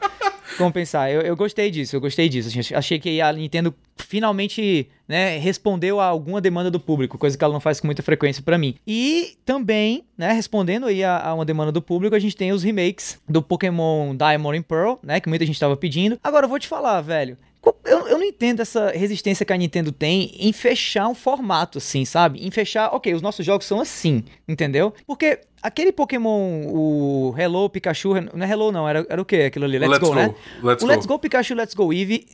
[0.58, 1.10] compensar.
[1.10, 2.50] Eu, eu gostei disso, eu gostei disso.
[2.50, 7.44] Assim, achei que a Nintendo finalmente, né, respondeu a alguma demanda do público, coisa que
[7.44, 8.76] ela não faz com muita frequência pra mim.
[8.86, 12.64] E também, né, respondendo aí a, a uma demanda do público, a gente tem os
[12.64, 16.20] remakes do Pokémon Diamond and Pearl, né, que muita gente tava pedindo.
[16.24, 17.38] Agora eu vou te falar, velho.
[17.84, 22.06] Eu, eu não entendo essa resistência que a Nintendo tem em fechar um formato assim,
[22.06, 22.46] sabe?
[22.46, 24.94] Em fechar, ok, os nossos jogos são assim, entendeu?
[25.08, 29.44] Porque aquele Pokémon, o Hello Pikachu, não é Hello não, era, era o quê?
[29.44, 30.34] Aquilo ali, Let's, Go, né?
[30.62, 30.92] Let's o go.
[30.92, 32.26] Let's Go Pikachu, Let's Go Eevee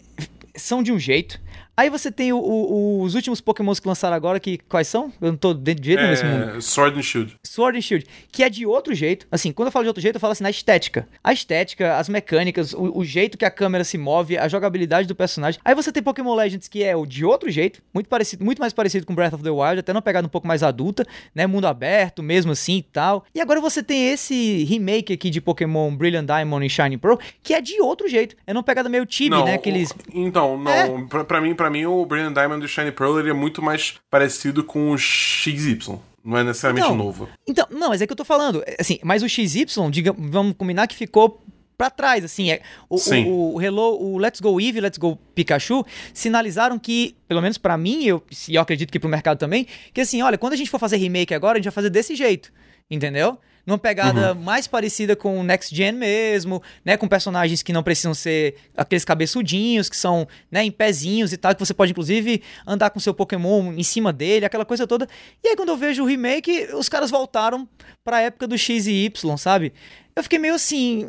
[0.55, 1.39] são de um jeito.
[1.75, 5.11] Aí você tem o- o- os últimos Pokémons que lançaram agora, que quais são?
[5.21, 6.57] Eu não tô dentro de jeito nesse mundo.
[6.57, 7.35] É, Sword and Shield.
[7.43, 9.25] Sword and Shield, que é de outro jeito.
[9.31, 11.07] Assim, quando eu falo de outro jeito, eu falo assim na estética.
[11.23, 15.15] A estética, as mecânicas, o, o jeito que a câmera se move, a jogabilidade do
[15.15, 15.59] personagem.
[15.65, 18.73] Aí você tem Pokémon Legends, que é o de outro jeito, muito parecido, muito mais
[18.73, 21.47] parecido com Breath of the Wild, até uma pegada um pouco mais adulta, né?
[21.47, 23.25] Mundo aberto, mesmo assim e tal.
[23.33, 27.53] E agora você tem esse remake aqui de Pokémon Brilliant Diamond e Shining Pearl, que
[27.53, 28.35] é de outro jeito.
[28.45, 29.55] É numa pegada meio Tibi, Não, né?
[29.55, 29.93] Aqueles.
[30.13, 30.71] então, não.
[30.71, 31.05] É.
[31.07, 33.61] Pra, pra mim, pra mim, o Brilliant Diamond e o Shiny Pearl ele é muito
[33.61, 35.99] mais parecido com o XY.
[36.23, 36.95] Não é necessariamente Não.
[36.97, 37.29] novo.
[37.47, 38.63] Então, não, mas é que eu tô falando.
[38.65, 41.43] é, Assim, mas o XY, diga, vamos combinar que ficou
[41.77, 42.95] pra trás, assim, é, o,
[43.25, 45.83] o, o Hello, o Let's Go Eevee, Let's Go Pikachu
[46.13, 50.01] sinalizaram que, pelo menos pra mim, eu, e eu acredito que pro mercado também, que
[50.01, 52.53] assim, olha, quando a gente for fazer remake agora, a gente vai fazer desse jeito,
[52.89, 53.37] entendeu?
[53.65, 54.41] Numa pegada uhum.
[54.41, 56.97] mais parecida com o Next Gen mesmo, né?
[56.97, 61.53] Com personagens que não precisam ser aqueles cabeçudinhos, que são, né, em pezinhos e tal,
[61.53, 65.07] que você pode, inclusive, andar com seu Pokémon em cima dele, aquela coisa toda.
[65.43, 67.67] E aí, quando eu vejo o remake, os caras voltaram
[68.03, 69.73] pra época do X e Y, sabe?
[70.15, 71.07] eu fiquei meio assim.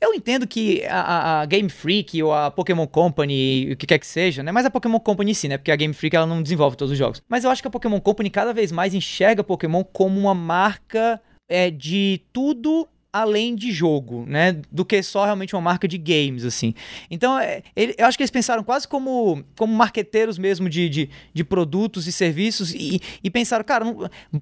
[0.00, 4.06] Eu entendo que a, a, Game Freak ou a Pokémon Company, o que quer que
[4.06, 4.50] seja, né?
[4.52, 5.58] Mas a Pokémon Company sim, né?
[5.58, 7.22] Porque a Game Freak ela não desenvolve todos os jogos.
[7.28, 11.20] Mas eu acho que a Pokémon Company cada vez mais enxerga Pokémon como uma marca
[11.48, 14.60] é, de tudo além de jogo, né?
[14.70, 16.74] Do que só realmente uma marca de games, assim.
[17.10, 21.10] Então, é, ele, eu acho que eles pensaram quase como, como marqueteiros mesmo de, de,
[21.32, 23.86] de produtos e serviços e, e pensaram, cara,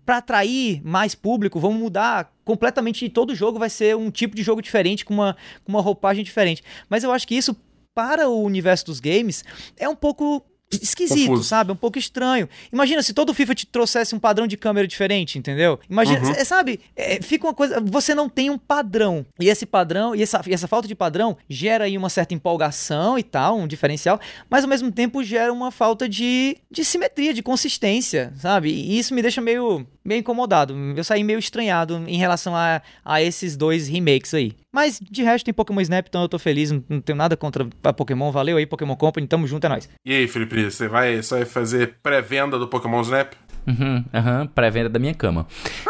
[0.05, 4.61] para atrair mais público, vamos mudar completamente todo jogo vai ser um tipo de jogo
[4.61, 6.63] diferente, com uma, com uma roupagem diferente.
[6.89, 7.57] Mas eu acho que isso
[7.95, 9.45] para o universo dos games
[9.79, 10.45] é um pouco
[10.83, 11.45] esquisito, Confuso.
[11.45, 11.73] sabe?
[11.73, 12.49] Um pouco estranho.
[12.73, 15.79] Imagina se todo FIFA te trouxesse um padrão de câmera diferente, entendeu?
[15.89, 16.33] Imagina, uhum.
[16.33, 16.81] é, sabe?
[16.97, 17.81] É, fica uma coisa.
[17.81, 19.25] Você não tem um padrão.
[19.39, 23.19] E esse padrão, e essa, e essa falta de padrão gera aí uma certa empolgação
[23.19, 27.43] e tal, um diferencial, mas ao mesmo tempo gera uma falta de, de simetria, de
[27.43, 28.71] consistência, sabe?
[28.71, 30.75] E isso me deixa meio, meio incomodado.
[30.97, 34.53] Eu saí meio estranhado em relação a, a esses dois remakes aí.
[34.73, 37.69] Mas de resto tem Pokémon Snap, então eu tô feliz, não, não tenho nada contra
[37.85, 38.33] a Pokémon.
[38.33, 39.89] Valeu aí, Pokémon Company, tamo junto, é nóis.
[40.05, 43.33] E aí, Felipe, você vai, você vai fazer pré-venda do Pokémon Snap?
[43.67, 45.47] Uhum, uhum, pré-venda da minha cama.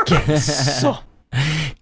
[0.07, 1.03] que só?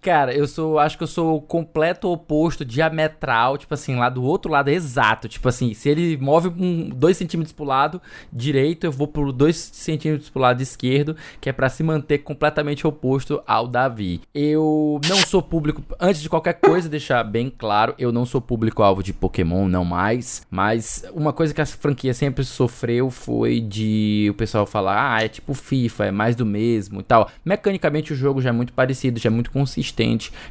[0.03, 4.21] Cara, eu sou, acho que eu sou o completo oposto, diametral, tipo assim, lá do
[4.21, 5.29] outro lado exato.
[5.29, 8.01] Tipo assim, se ele move um, dois centímetros pro lado
[8.31, 12.85] direito, eu vou por dois centímetros pro lado esquerdo, que é para se manter completamente
[12.85, 14.19] oposto ao Davi.
[14.35, 19.01] Eu não sou público, antes de qualquer coisa, deixar bem claro, eu não sou público-alvo
[19.01, 20.45] de Pokémon, não mais.
[20.51, 25.29] Mas uma coisa que a franquia sempre sofreu foi de o pessoal falar, ah, é
[25.29, 27.31] tipo FIFA, é mais do mesmo e tal.
[27.45, 29.92] Mecanicamente o jogo já é muito parecido, já é muito consistente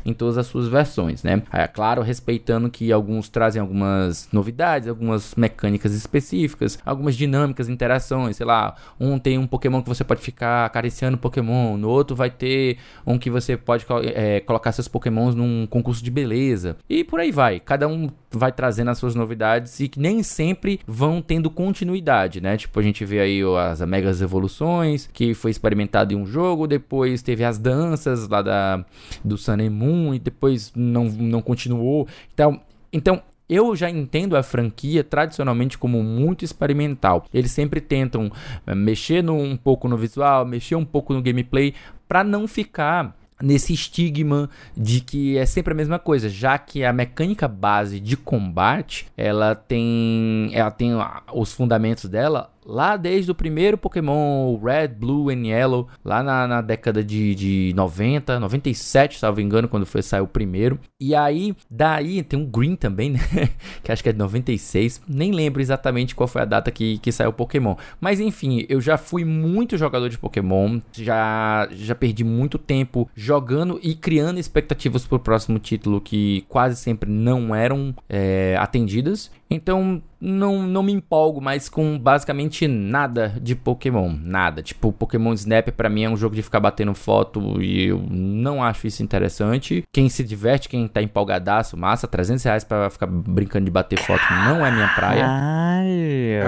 [0.05, 1.43] em todas as suas versões, né?
[1.53, 8.47] É claro, respeitando que alguns trazem algumas novidades, algumas mecânicas específicas, algumas dinâmicas, interações, sei
[8.47, 12.79] lá, um tem um Pokémon que você pode ficar acariciando Pokémon, no outro vai ter
[13.07, 17.31] um que você pode é, colocar seus Pokémons num concurso de beleza, e por aí
[17.31, 17.61] vai.
[17.61, 22.57] Cada um vai trazendo as suas novidades e que nem sempre vão tendo continuidade, né?
[22.57, 23.41] Tipo, a gente vê aí
[23.71, 28.85] as Megas Evoluções, que foi experimentado em um jogo, depois teve as danças lá da,
[29.23, 32.07] do Sun and Moon e depois não, não continuou.
[32.33, 32.61] Então,
[32.93, 37.27] então eu já entendo a franquia tradicionalmente como muito experimental.
[37.33, 38.31] Eles sempre tentam
[38.67, 41.75] eh, mexer no, um pouco no visual, mexer um pouco no gameplay
[42.09, 46.93] para não ficar nesse estigma de que é sempre a mesma coisa, já que a
[46.93, 50.93] mecânica base de combate, ela tem ela tem
[51.35, 56.61] os fundamentos dela lá desde o primeiro Pokémon Red, Blue and Yellow, lá na, na
[56.61, 60.79] década de, de 90, 97, se não me engano, quando foi sair o primeiro.
[61.01, 63.21] E aí, daí tem um Green também, né?
[63.83, 67.13] que acho que é de 96, nem lembro exatamente qual foi a data que, que
[67.13, 67.75] saiu o Pokémon.
[68.01, 73.79] Mas enfim, eu já fui muito jogador de Pokémon, já, já perdi muito tempo jogando
[73.83, 79.31] e criando expectativas para o próximo título que quase sempre não eram é, atendidas.
[79.55, 84.15] Então, não, não me empolgo mais com basicamente nada de Pokémon.
[84.23, 84.63] Nada.
[84.63, 88.63] Tipo, Pokémon Snap para mim é um jogo de ficar batendo foto e eu não
[88.63, 89.83] acho isso interessante.
[89.93, 94.23] Quem se diverte, quem tá empolgadaço, massa, 300 reais pra ficar brincando de bater foto
[94.47, 95.27] não é minha praia.
[95.27, 96.41] Ai,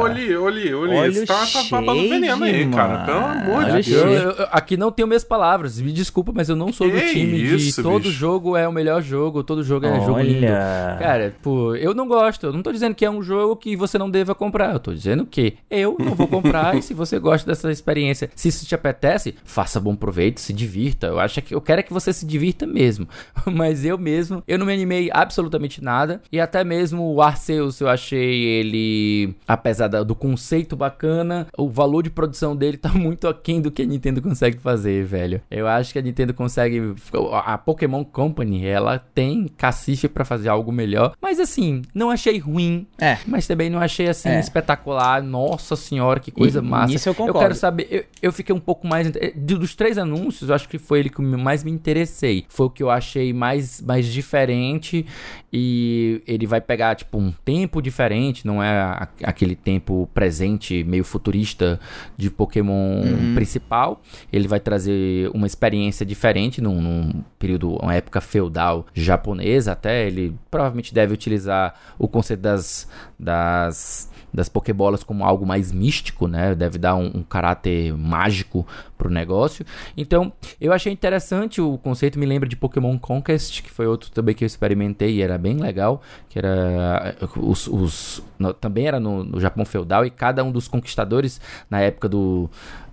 [0.00, 2.76] Oli, Oli, Oli, você tá, tá babando veneno aí, mano.
[2.76, 3.04] cara.
[3.04, 4.22] Pelo amor de Deus.
[4.22, 5.78] Eu, eu, aqui não tenho minhas palavras.
[5.78, 8.12] Me desculpa, mas eu não sou que do time isso, de todo bicho?
[8.12, 10.00] jogo é o melhor jogo, todo jogo é Olha.
[10.00, 10.46] jogo lindo.
[10.46, 12.39] Cara, pô, eu não gosto.
[12.46, 14.72] Eu não tô dizendo que é um jogo que você não deva comprar.
[14.72, 18.48] Eu tô dizendo que eu não vou comprar e se você gosta dessa experiência, se
[18.48, 21.08] isso te apetece, faça bom proveito, se divirta.
[21.08, 23.08] Eu acho que eu quero é que você se divirta mesmo.
[23.46, 27.88] Mas eu mesmo, eu não me animei absolutamente nada e até mesmo o Arceus eu
[27.88, 33.70] achei ele, apesar do conceito bacana, o valor de produção dele tá muito aquém do
[33.70, 35.40] que a Nintendo consegue fazer, velho.
[35.50, 36.94] Eu acho que a Nintendo consegue
[37.32, 42.86] a Pokémon Company, ela tem cacife para fazer algo melhor, mas assim, não achei ruim.
[42.98, 43.18] É.
[43.26, 44.40] Mas também não achei assim é.
[44.40, 45.22] espetacular.
[45.22, 46.94] Nossa senhora, que coisa e, massa.
[46.94, 47.38] Isso eu concordo.
[47.38, 49.10] Eu quero saber, eu, eu fiquei um pouco mais.
[49.34, 52.44] Dos três anúncios, eu acho que foi ele que mais me interessei.
[52.48, 55.06] Foi o que eu achei mais, mais diferente.
[55.52, 61.04] E ele vai pegar, tipo, um tempo diferente, não é a, aquele tempo presente, meio
[61.04, 61.80] futurista
[62.16, 63.34] de Pokémon uhum.
[63.34, 64.00] principal.
[64.32, 70.06] Ele vai trazer uma experiência diferente num, num período, uma época feudal japonesa até.
[70.06, 72.88] Ele provavelmente deve utilizar o conceito das,
[73.18, 76.54] das das Pokébolas como algo mais místico, né?
[76.54, 78.66] Deve dar um, um caráter mágico
[78.96, 79.64] pro negócio.
[79.96, 84.34] Então, eu achei interessante o conceito, me lembra de Pokémon Conquest, que foi outro também
[84.34, 89.24] que eu experimentei e era bem legal, que era os, os no, também era no,
[89.24, 92.48] no Japão feudal e cada um dos conquistadores na época do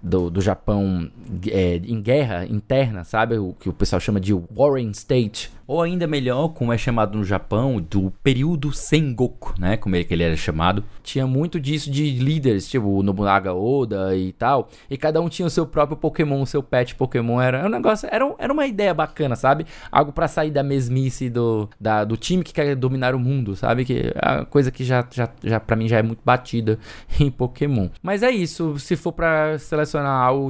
[0.07, 1.09] do, do Japão
[1.47, 3.37] é, em guerra interna, sabe?
[3.37, 5.51] O que o pessoal chama de Warring State.
[5.67, 9.75] Ou ainda melhor, como é chamado no Japão, do período Sengoku, né?
[9.75, 10.81] Como é que ele era chamado.
[11.03, 14.69] Tinha muito disso de líderes, tipo o Nobunaga Oda e tal.
[14.89, 17.41] E cada um tinha o seu próprio Pokémon, o seu pet Pokémon.
[17.41, 19.65] Era um negócio, era, era uma ideia bacana, sabe?
[19.91, 23.83] Algo para sair da mesmice do, da, do time que quer dominar o mundo, sabe?
[23.83, 26.79] Que é coisa que já, já, já para mim já é muito batida
[27.19, 27.89] em Pokémon.
[28.01, 29.96] Mas é isso, se for para selecionar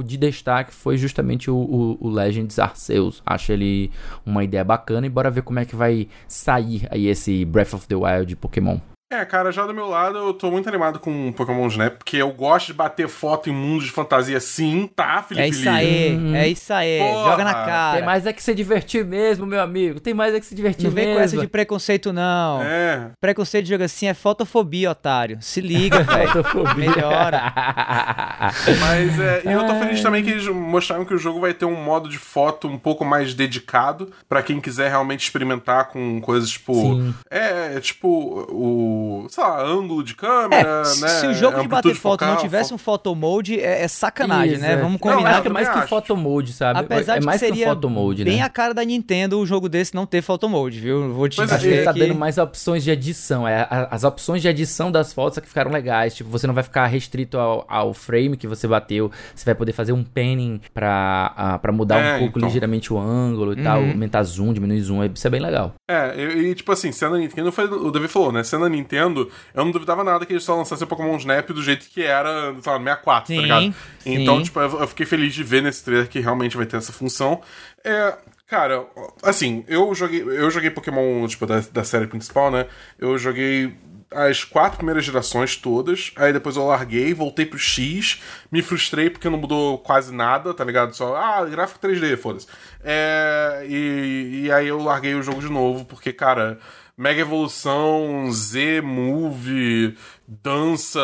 [0.04, 3.22] de destaque, foi justamente o, o, o Legends Arceus.
[3.24, 3.90] Acho ele
[4.24, 7.86] uma ideia bacana e bora ver como é que vai sair aí esse Breath of
[7.86, 8.78] the Wild de Pokémon.
[9.10, 12.30] É, cara, já do meu lado eu tô muito animado com Pokémon Snap, porque eu
[12.30, 16.34] gosto de bater foto em mundos de fantasia sim, tá, Felipe É isso aí, hum.
[16.34, 17.30] é isso aí, Porra.
[17.30, 17.96] joga na cara.
[17.96, 20.88] Tem mais é que se divertir mesmo, meu amigo, tem mais é que se divertir
[20.88, 21.08] não mesmo.
[21.08, 22.62] Não vem com essa de preconceito não.
[22.62, 23.10] É.
[23.18, 25.38] Preconceito de jogo assim é fotofobia, otário.
[25.40, 26.28] Se liga, velho.
[26.76, 27.54] Melhora.
[28.78, 31.64] Mas é, e eu tô feliz também que eles mostraram que o jogo vai ter
[31.64, 36.50] um modo de foto um pouco mais dedicado para quem quiser realmente experimentar com coisas
[36.50, 36.74] tipo...
[36.74, 37.14] Sim.
[37.30, 38.97] É, tipo o
[39.28, 41.08] sei lá, ângulo de câmera, é, né?
[41.08, 44.54] Se o jogo de bater foto focal, não tivesse um photo mode, é, é sacanagem,
[44.54, 44.72] Isso, né?
[44.72, 44.76] É.
[44.76, 45.22] Vamos combinar.
[45.22, 46.80] Não, acho que é mais que o photo mode, sabe?
[46.80, 48.42] Apesar é de mais que seria que o photo mode, bem né?
[48.42, 51.12] a cara da Nintendo o jogo desse não ter photo mode, viu?
[51.12, 52.00] Vou te pois dizer ele tá que...
[52.00, 53.46] dando mais opções de edição.
[53.46, 56.14] É, as opções de edição das fotos é que ficaram legais.
[56.14, 59.10] Tipo, você não vai ficar restrito ao, ao frame que você bateu.
[59.34, 62.48] Você vai poder fazer um panning pra, uh, pra mudar é, um pouco então.
[62.48, 63.64] ligeiramente o ângulo e uhum.
[63.64, 65.04] tal, aumentar zoom, diminuir zoom.
[65.04, 65.74] Isso é bem legal.
[65.90, 67.52] É, e tipo assim, sendo a Nintendo,
[67.86, 68.42] o Davi falou, né?
[68.42, 71.62] Sendo a Nintendo, eu não duvidava nada que eles só lançassem o Pokémon Snap do
[71.62, 73.74] jeito que era, sei lá, 64, sim, tá ligado?
[74.06, 74.42] Então, sim.
[74.44, 77.40] tipo, eu, fiquei feliz de ver nesse trailer que realmente vai ter essa função.
[77.84, 78.16] É,
[78.46, 78.86] cara,
[79.22, 82.66] assim, eu joguei, eu joguei Pokémon, tipo, da, da série principal, né?
[82.98, 83.74] Eu joguei
[84.10, 89.28] as quatro primeiras gerações todas, aí depois eu larguei, voltei pro X, me frustrei porque
[89.28, 90.94] não mudou quase nada, tá ligado?
[90.94, 92.46] Só, ah, gráfico 3D, foda-se.
[92.82, 96.58] É, e, e aí eu larguei o jogo de novo, porque, cara,
[96.98, 99.96] Mega Evolução, Z Move,
[100.26, 101.00] dança,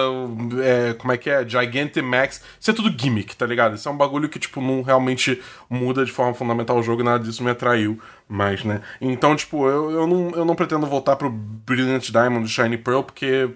[0.60, 1.48] é, como é que é?
[1.48, 2.42] Gigantamax.
[2.58, 3.76] Isso é tudo gimmick, tá ligado?
[3.76, 5.40] Isso é um bagulho que, tipo, não realmente
[5.70, 7.96] muda de forma fundamental o jogo nada disso me atraiu
[8.28, 8.82] mais, né?
[9.00, 13.04] Então, tipo, eu, eu, não, eu não pretendo voltar pro Brilliant Diamond e Shiny Pearl
[13.04, 13.50] porque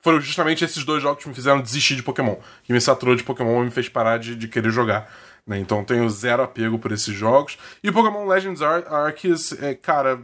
[0.00, 2.36] foram justamente esses dois jogos que me fizeram desistir de Pokémon.
[2.62, 5.12] Que me saturou de Pokémon e me fez parar de, de querer jogar.
[5.44, 5.58] Né?
[5.58, 7.58] Então tenho zero apego por esses jogos.
[7.82, 10.20] E o Pokémon Legends Ar Arceus, é, cara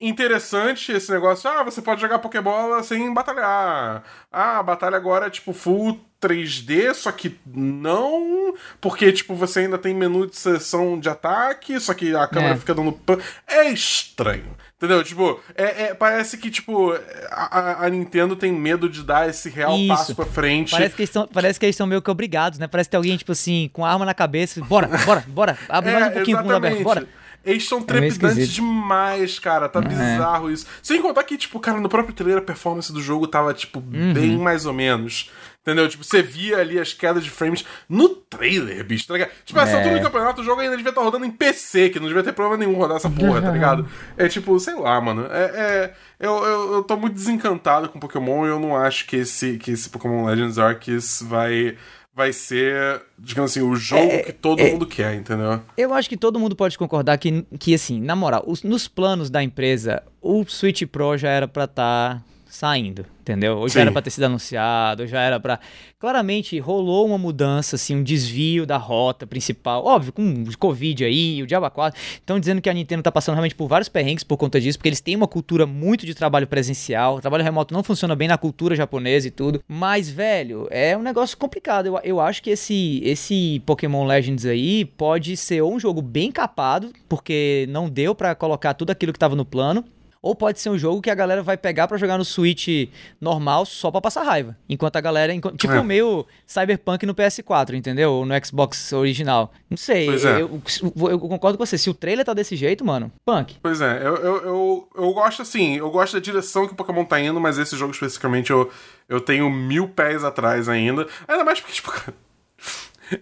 [0.00, 1.48] interessante esse negócio.
[1.50, 4.02] Ah, você pode jogar Pokébola sem batalhar.
[4.30, 9.78] Ah, a batalha agora é tipo full 3D, só que não, porque tipo você ainda
[9.78, 12.58] tem menu de seleção de ataque, só que a câmera é.
[12.58, 13.18] fica dando pan.
[13.46, 14.56] É estranho.
[14.76, 15.02] Entendeu?
[15.02, 16.92] Tipo, é, é, parece que, tipo,
[17.32, 19.88] a, a, Nintendo tem medo de dar esse real Isso.
[19.88, 20.70] passo pra frente.
[20.70, 22.68] Parece que, eles estão, parece que eles meio que obrigados, né?
[22.68, 24.60] Parece que tem alguém, tipo assim, com arma na cabeça.
[24.62, 25.58] Bora, bora, bora.
[25.68, 27.08] Abre é, mais um pouquinho o mundo aberto, bora.
[27.44, 29.68] Eles são é trepidantes demais, cara.
[29.68, 29.82] Tá é.
[29.82, 30.66] bizarro isso.
[30.82, 34.12] Sem contar que, tipo, cara, no próprio trailer a performance do jogo tava, tipo, uhum.
[34.12, 35.30] bem mais ou menos.
[35.68, 35.86] Entendeu?
[35.86, 39.30] Tipo, você via ali as quedas de frames no trailer, bicho, tá ligado?
[39.44, 39.76] Tipo, essa é.
[39.76, 42.22] altura do campeonato, o jogo ainda devia estar tá rodando em PC, que não devia
[42.22, 43.86] ter problema nenhum rodar essa porra, tá ligado?
[44.16, 45.26] É tipo, sei lá, mano.
[45.30, 49.16] É, é eu, eu, eu tô muito desencantado com Pokémon e eu não acho que
[49.16, 51.76] esse, que esse Pokémon Legends Arceus vai
[52.18, 55.62] vai ser, digamos assim, o jogo é, que todo é, mundo quer, entendeu?
[55.76, 59.30] Eu acho que todo mundo pode concordar que, que assim, na moral, os, nos planos
[59.30, 63.58] da empresa, o Switch Pro já era pra estar tá saindo, entendeu?
[63.58, 63.80] Ou já Sim.
[63.80, 65.60] era para ter sido anunciado, ou já era para
[66.00, 69.84] Claramente rolou uma mudança, assim, um desvio da rota principal.
[69.84, 72.00] Óbvio, com o Covid aí, o Diaba 4.
[72.14, 74.88] Estão dizendo que a Nintendo tá passando realmente por vários perrengues por conta disso, porque
[74.88, 77.16] eles têm uma cultura muito de trabalho presencial.
[77.16, 79.60] O trabalho remoto não funciona bem na cultura japonesa e tudo.
[79.66, 81.86] Mas, velho, é um negócio complicado.
[81.86, 86.30] Eu, eu acho que esse, esse Pokémon Legends aí pode ser ou um jogo bem
[86.30, 89.84] capado, porque não deu para colocar tudo aquilo que tava no plano
[90.22, 92.88] ou pode ser um jogo que a galera vai pegar para jogar no Switch
[93.20, 94.56] normal só para passar raiva.
[94.68, 95.32] Enquanto a galera.
[95.56, 95.82] Tipo é.
[95.82, 98.12] meio Cyberpunk no PS4, entendeu?
[98.12, 99.52] Ou no Xbox original.
[99.70, 100.08] Não sei.
[100.08, 100.42] É.
[100.42, 101.78] Eu, eu, eu, concordo com você.
[101.78, 103.56] Se o trailer tá desse jeito, mano, punk.
[103.62, 105.76] Pois é, eu, eu, eu, eu gosto assim.
[105.76, 108.70] Eu gosto da direção que o Pokémon tá indo, mas esse jogo especificamente eu,
[109.08, 111.06] eu tenho mil pés atrás ainda.
[111.26, 111.92] Ainda mais porque, tipo.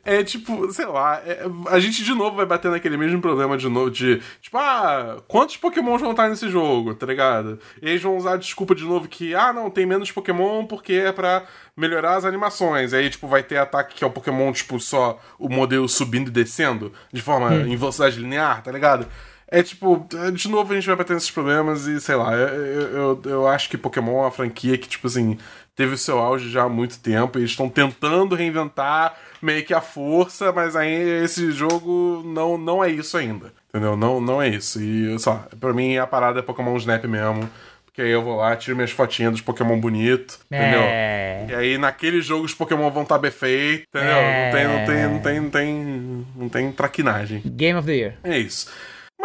[0.04, 3.68] É tipo, sei lá, é- a gente de novo vai bater naquele mesmo problema de
[3.68, 7.58] novo de, tipo, ah, quantos Pokémon vão estar nesse jogo, tá ligado?
[7.80, 10.94] E eles vão usar a desculpa de novo que, ah, não, tem menos Pokémon porque
[10.94, 11.44] é pra
[11.76, 12.92] melhorar as animações.
[12.92, 16.32] Aí, tipo, vai ter ataque que é o Pokémon, tipo, só o modelo subindo e
[16.32, 19.06] descendo, de forma em velocidade linear, tá ligado?
[19.48, 22.82] É tipo, de novo a gente vai bater nesses problemas e sei lá, eu, eu,
[22.96, 25.38] eu, eu acho que Pokémon é uma franquia que, tipo assim,
[25.76, 29.74] teve o seu auge já há muito tempo e eles estão tentando reinventar meio que
[29.74, 33.52] a força, mas aí esse jogo não, não é isso ainda.
[33.68, 33.94] Entendeu?
[33.94, 34.82] Não, não é isso.
[34.82, 37.48] E só, pra mim a parada é Pokémon Snap mesmo.
[37.84, 40.82] Porque aí eu vou lá, tiro minhas fotinhas dos Pokémon bonito, entendeu?
[40.82, 41.46] É.
[41.48, 44.16] E aí naquele jogo os Pokémon vão estar bem feitos, entendeu?
[44.16, 44.44] É.
[44.44, 47.42] Não tem, não tem, não tem, não tem, não tem traquinagem.
[47.46, 48.14] Game of the Year.
[48.22, 48.70] É isso.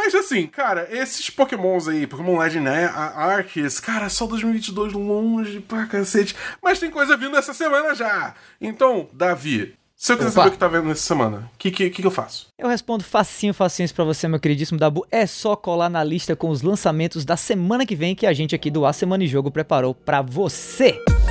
[0.03, 2.85] Mas assim, cara, esses Pokémons aí, Pokémon Legend, né?
[2.87, 6.35] A Arceus, cara, só 2022 longe pra cacete.
[6.59, 8.33] Mas tem coisa vindo essa semana já.
[8.59, 10.35] Então, Davi, se eu quiser Opa.
[10.35, 12.47] saber o que tá vendo nessa semana, o que, que, que eu faço?
[12.57, 15.05] Eu respondo facinho, facinho isso pra você, meu queridíssimo Dabu.
[15.11, 18.55] É só colar na lista com os lançamentos da semana que vem que a gente
[18.55, 20.93] aqui do A Semana em Jogo preparou pra você.
[20.93, 21.30] Primeiro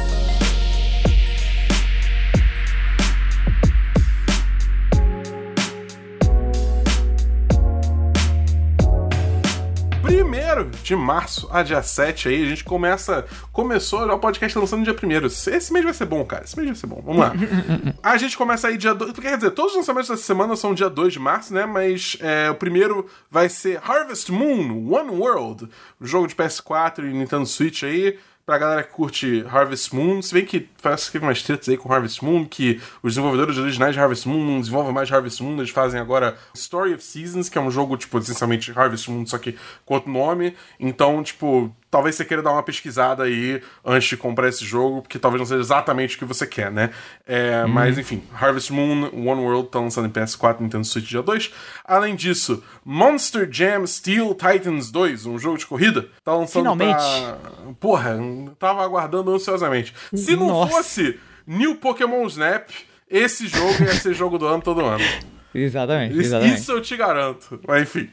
[10.82, 13.24] de março a dia 7 aí, a gente começa.
[13.52, 16.44] Começou já o podcast lançando no dia 1 Esse mês vai ser bom, cara.
[16.44, 17.02] Esse mês vai ser bom.
[17.04, 17.32] Vamos lá.
[18.02, 19.12] a gente começa aí dia 2.
[19.12, 21.66] Quer dizer, todos os lançamentos dessa semana são dia 2 de março, né?
[21.66, 25.68] Mas é, o primeiro vai ser Harvest Moon One World,
[26.00, 28.18] jogo de PS4 e Nintendo Switch aí.
[28.44, 31.76] Pra galera que curte Harvest Moon, se bem que parece que teve umas tretas aí
[31.76, 35.56] com Harvest Moon, que os desenvolvedores originais de Harvest Moon não desenvolvem mais Harvest Moon,
[35.58, 39.38] eles fazem agora Story of Seasons, que é um jogo, tipo, essencialmente Harvest Moon, só
[39.38, 40.56] que com outro nome.
[40.80, 45.18] Então, tipo, talvez você queira dar uma pesquisada aí antes de comprar esse jogo, porque
[45.18, 46.90] talvez não seja exatamente o que você quer, né?
[47.26, 51.22] É, Mas, enfim, Harvest Moon One World tá lançando em PS4 e Nintendo Switch dia
[51.22, 51.52] 2.
[51.84, 56.94] Além disso, Monster Jam Steel Titans 2, um jogo de corrida, tá lançando Finalmente.
[56.96, 57.38] pra...
[57.80, 58.16] Porra,
[58.58, 59.92] tava aguardando ansiosamente.
[60.14, 60.72] Se não Nossa.
[60.72, 62.68] fosse New Pokémon Snap,
[63.08, 65.04] esse jogo ia ser jogo do ano todo ano.
[65.54, 66.58] Exatamente, Isso, exatamente.
[66.60, 67.60] isso eu te garanto.
[67.66, 68.08] Mas enfim.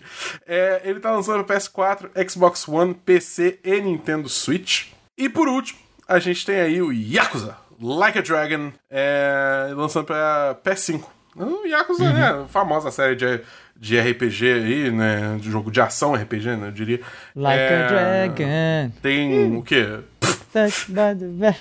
[0.47, 4.87] É, ele tá lançando no PS4, Xbox One, PC e Nintendo Switch.
[5.17, 10.57] E por último, a gente tem aí o Yakuza Like a Dragon, é, lançando pra
[10.63, 11.03] PS5.
[11.35, 12.13] O Yakuza, Uhum.
[12.13, 12.45] né?
[12.49, 13.39] Famosa série de,
[13.75, 15.37] de RPG aí, né?
[15.39, 16.67] De jogo de ação RPG, né?
[16.69, 17.01] Eu diria.
[17.35, 18.91] Like É, a dragon.
[19.03, 19.99] Tem o quê?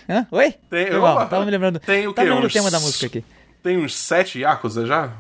[0.09, 0.27] Hã?
[0.31, 0.55] Oi?
[0.71, 1.27] Tem- Foi opa.
[1.27, 1.79] tava me lembrando.
[1.81, 2.23] Tem o quê?
[2.23, 3.25] lembrando o tema da música aqui.
[3.63, 5.11] Tem uns sete Yakuza já?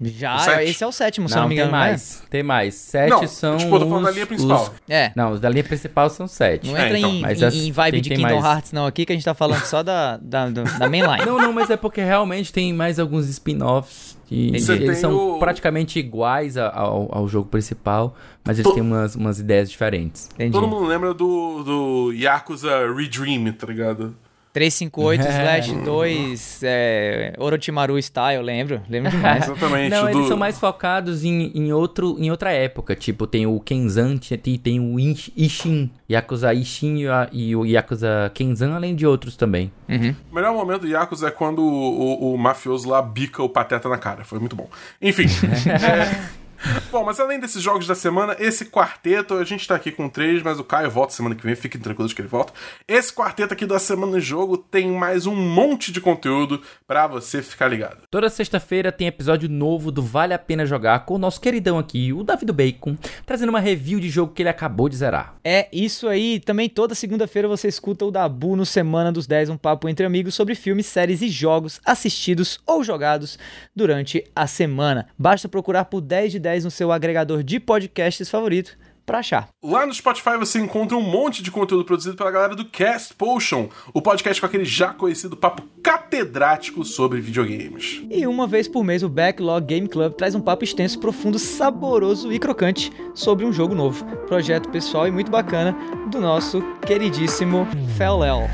[0.00, 1.76] Já, esse é o sétimo, se Não, não me tem engano.
[1.78, 1.88] não é?
[1.90, 2.22] mais.
[2.28, 2.74] Tem mais.
[2.74, 3.56] Sete Não, são.
[3.56, 4.62] tipo, eu tô falando da os- linha principal.
[4.64, 5.12] os- É.
[5.14, 6.66] Não, os da linha principal são sete.
[6.68, 8.44] Não É, entra então, em, mas em- as- em vibe tem- de tem Kingdom mais.
[8.56, 11.24] Hearts, não, aqui, que a gente tá falando só da, da, do- da mainline.
[11.24, 14.18] Não, não, mas é porque realmente tem mais alguns spin-offs.
[14.28, 18.74] E Você eles tem são o- praticamente iguais ao, ao jogo principal, mas eles To-
[18.74, 20.28] têm umas, umas ideias diferentes.
[20.34, 20.50] Entendi.
[20.52, 24.16] Todo mundo lembra do, do Yakuza Redream, tá ligado?
[24.52, 25.28] 358 É.
[25.42, 28.82] slash 2 é, Orochimaru style, eu lembro.
[28.88, 29.44] Lembro demais.
[29.48, 29.90] Exatamente.
[29.90, 30.18] Não, do...
[30.18, 32.94] eles são mais focados em, em, outro, em outra época.
[32.94, 35.90] Tipo, tem o Kenzan e tem o Ish- Ishin.
[36.10, 36.98] Yakuza Ishin
[37.32, 39.72] e e o Yakuza Kenzan, além de outros também.
[39.88, 40.14] Uhum.
[40.30, 43.88] O melhor momento do Yakuza é quando o, o- o mafioso lá bica o pateta
[43.88, 44.24] na cara.
[44.24, 44.68] Foi muito bom.
[45.00, 45.24] Enfim.
[45.68, 46.41] é...
[46.90, 50.42] Bom, mas além desses jogos da semana, esse quarteto, a gente tá aqui com três,
[50.42, 52.52] mas o Caio volta semana que vem, fiquem tranquilos que ele volta.
[52.86, 57.42] Esse quarteto aqui da semana de jogo tem mais um monte de conteúdo pra você
[57.42, 58.02] ficar ligado.
[58.10, 62.12] Toda sexta-feira tem episódio novo do Vale a Pena Jogar com o nosso queridão aqui,
[62.12, 65.34] o Davi do Bacon, trazendo uma review de jogo que ele acabou de zerar.
[65.44, 66.40] É isso aí.
[66.40, 70.34] Também toda segunda-feira você escuta o Dabu no Semana dos 10, um papo entre amigos
[70.34, 73.38] sobre filmes, séries e jogos assistidos ou jogados
[73.74, 75.08] durante a semana.
[75.18, 79.48] Basta procurar por 10 de 10 no seu agregador de podcasts favorito pra achar.
[79.62, 83.68] Lá no Spotify você encontra um monte de conteúdo produzido pela galera do Cast Potion,
[83.92, 88.02] o podcast com aquele já conhecido papo catedrático sobre videogames.
[88.10, 92.32] E uma vez por mês o Backlog Game Club traz um papo extenso, profundo, saboroso
[92.32, 94.04] e crocante sobre um jogo novo.
[94.26, 95.76] Projeto pessoal e muito bacana
[96.10, 98.48] do nosso queridíssimo Fel-El.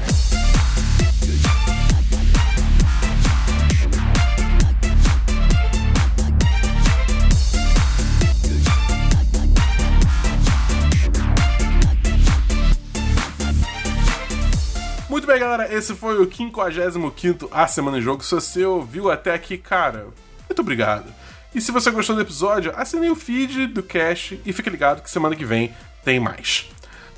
[15.29, 18.25] Bem, galera, esse foi o 55 A Semana em Jogo.
[18.25, 20.07] Se você ouviu até aqui, cara,
[20.49, 21.13] muito obrigado.
[21.55, 25.11] E se você gostou do episódio, assine o feed do Cash e fique ligado que
[25.11, 25.71] semana que vem
[26.03, 26.71] tem mais.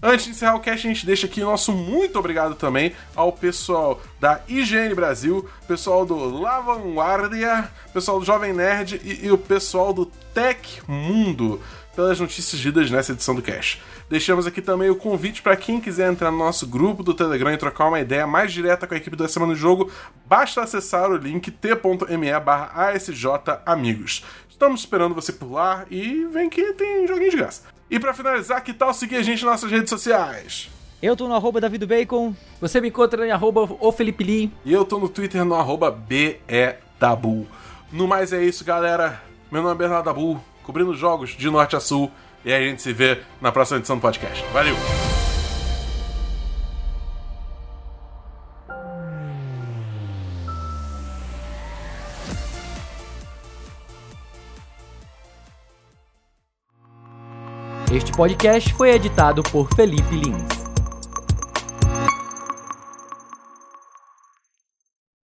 [0.03, 4.01] Antes de encerrar o cast, a gente deixa aqui nosso muito obrigado também ao pessoal
[4.19, 9.93] da IGN Brasil, pessoal do La Vanguardia, pessoal do Jovem Nerd e, e o pessoal
[9.93, 11.61] do Tech Mundo
[11.95, 13.79] pelas notícias didas nessa edição do Cash.
[14.11, 17.57] Deixamos aqui também o convite para quem quiser entrar no nosso grupo do Telegram e
[17.57, 19.89] trocar uma ideia mais direta com a equipe da Semana do Jogo,
[20.27, 22.93] basta acessar o link t.me barra
[23.65, 24.25] Amigos.
[24.51, 27.63] Estamos esperando você por lá e vem que tem joguinho de graça.
[27.89, 30.69] E para finalizar, que tal seguir a gente nas nossas redes sociais?
[31.01, 32.35] Eu tô no arroba David Bacon.
[32.61, 34.53] Você me encontra em arroba o Felipe Lim.
[34.65, 37.47] E eu tô no Twitter no arroba BEDabu.
[37.93, 39.23] No mais é isso, galera.
[39.53, 42.11] Meu nome é Bernardo Dabu cobrindo jogos de norte a sul.
[42.45, 44.45] E aí a gente se vê na próxima edição do podcast.
[44.53, 44.75] Valeu!
[57.93, 60.60] Este podcast foi editado por Felipe Lins.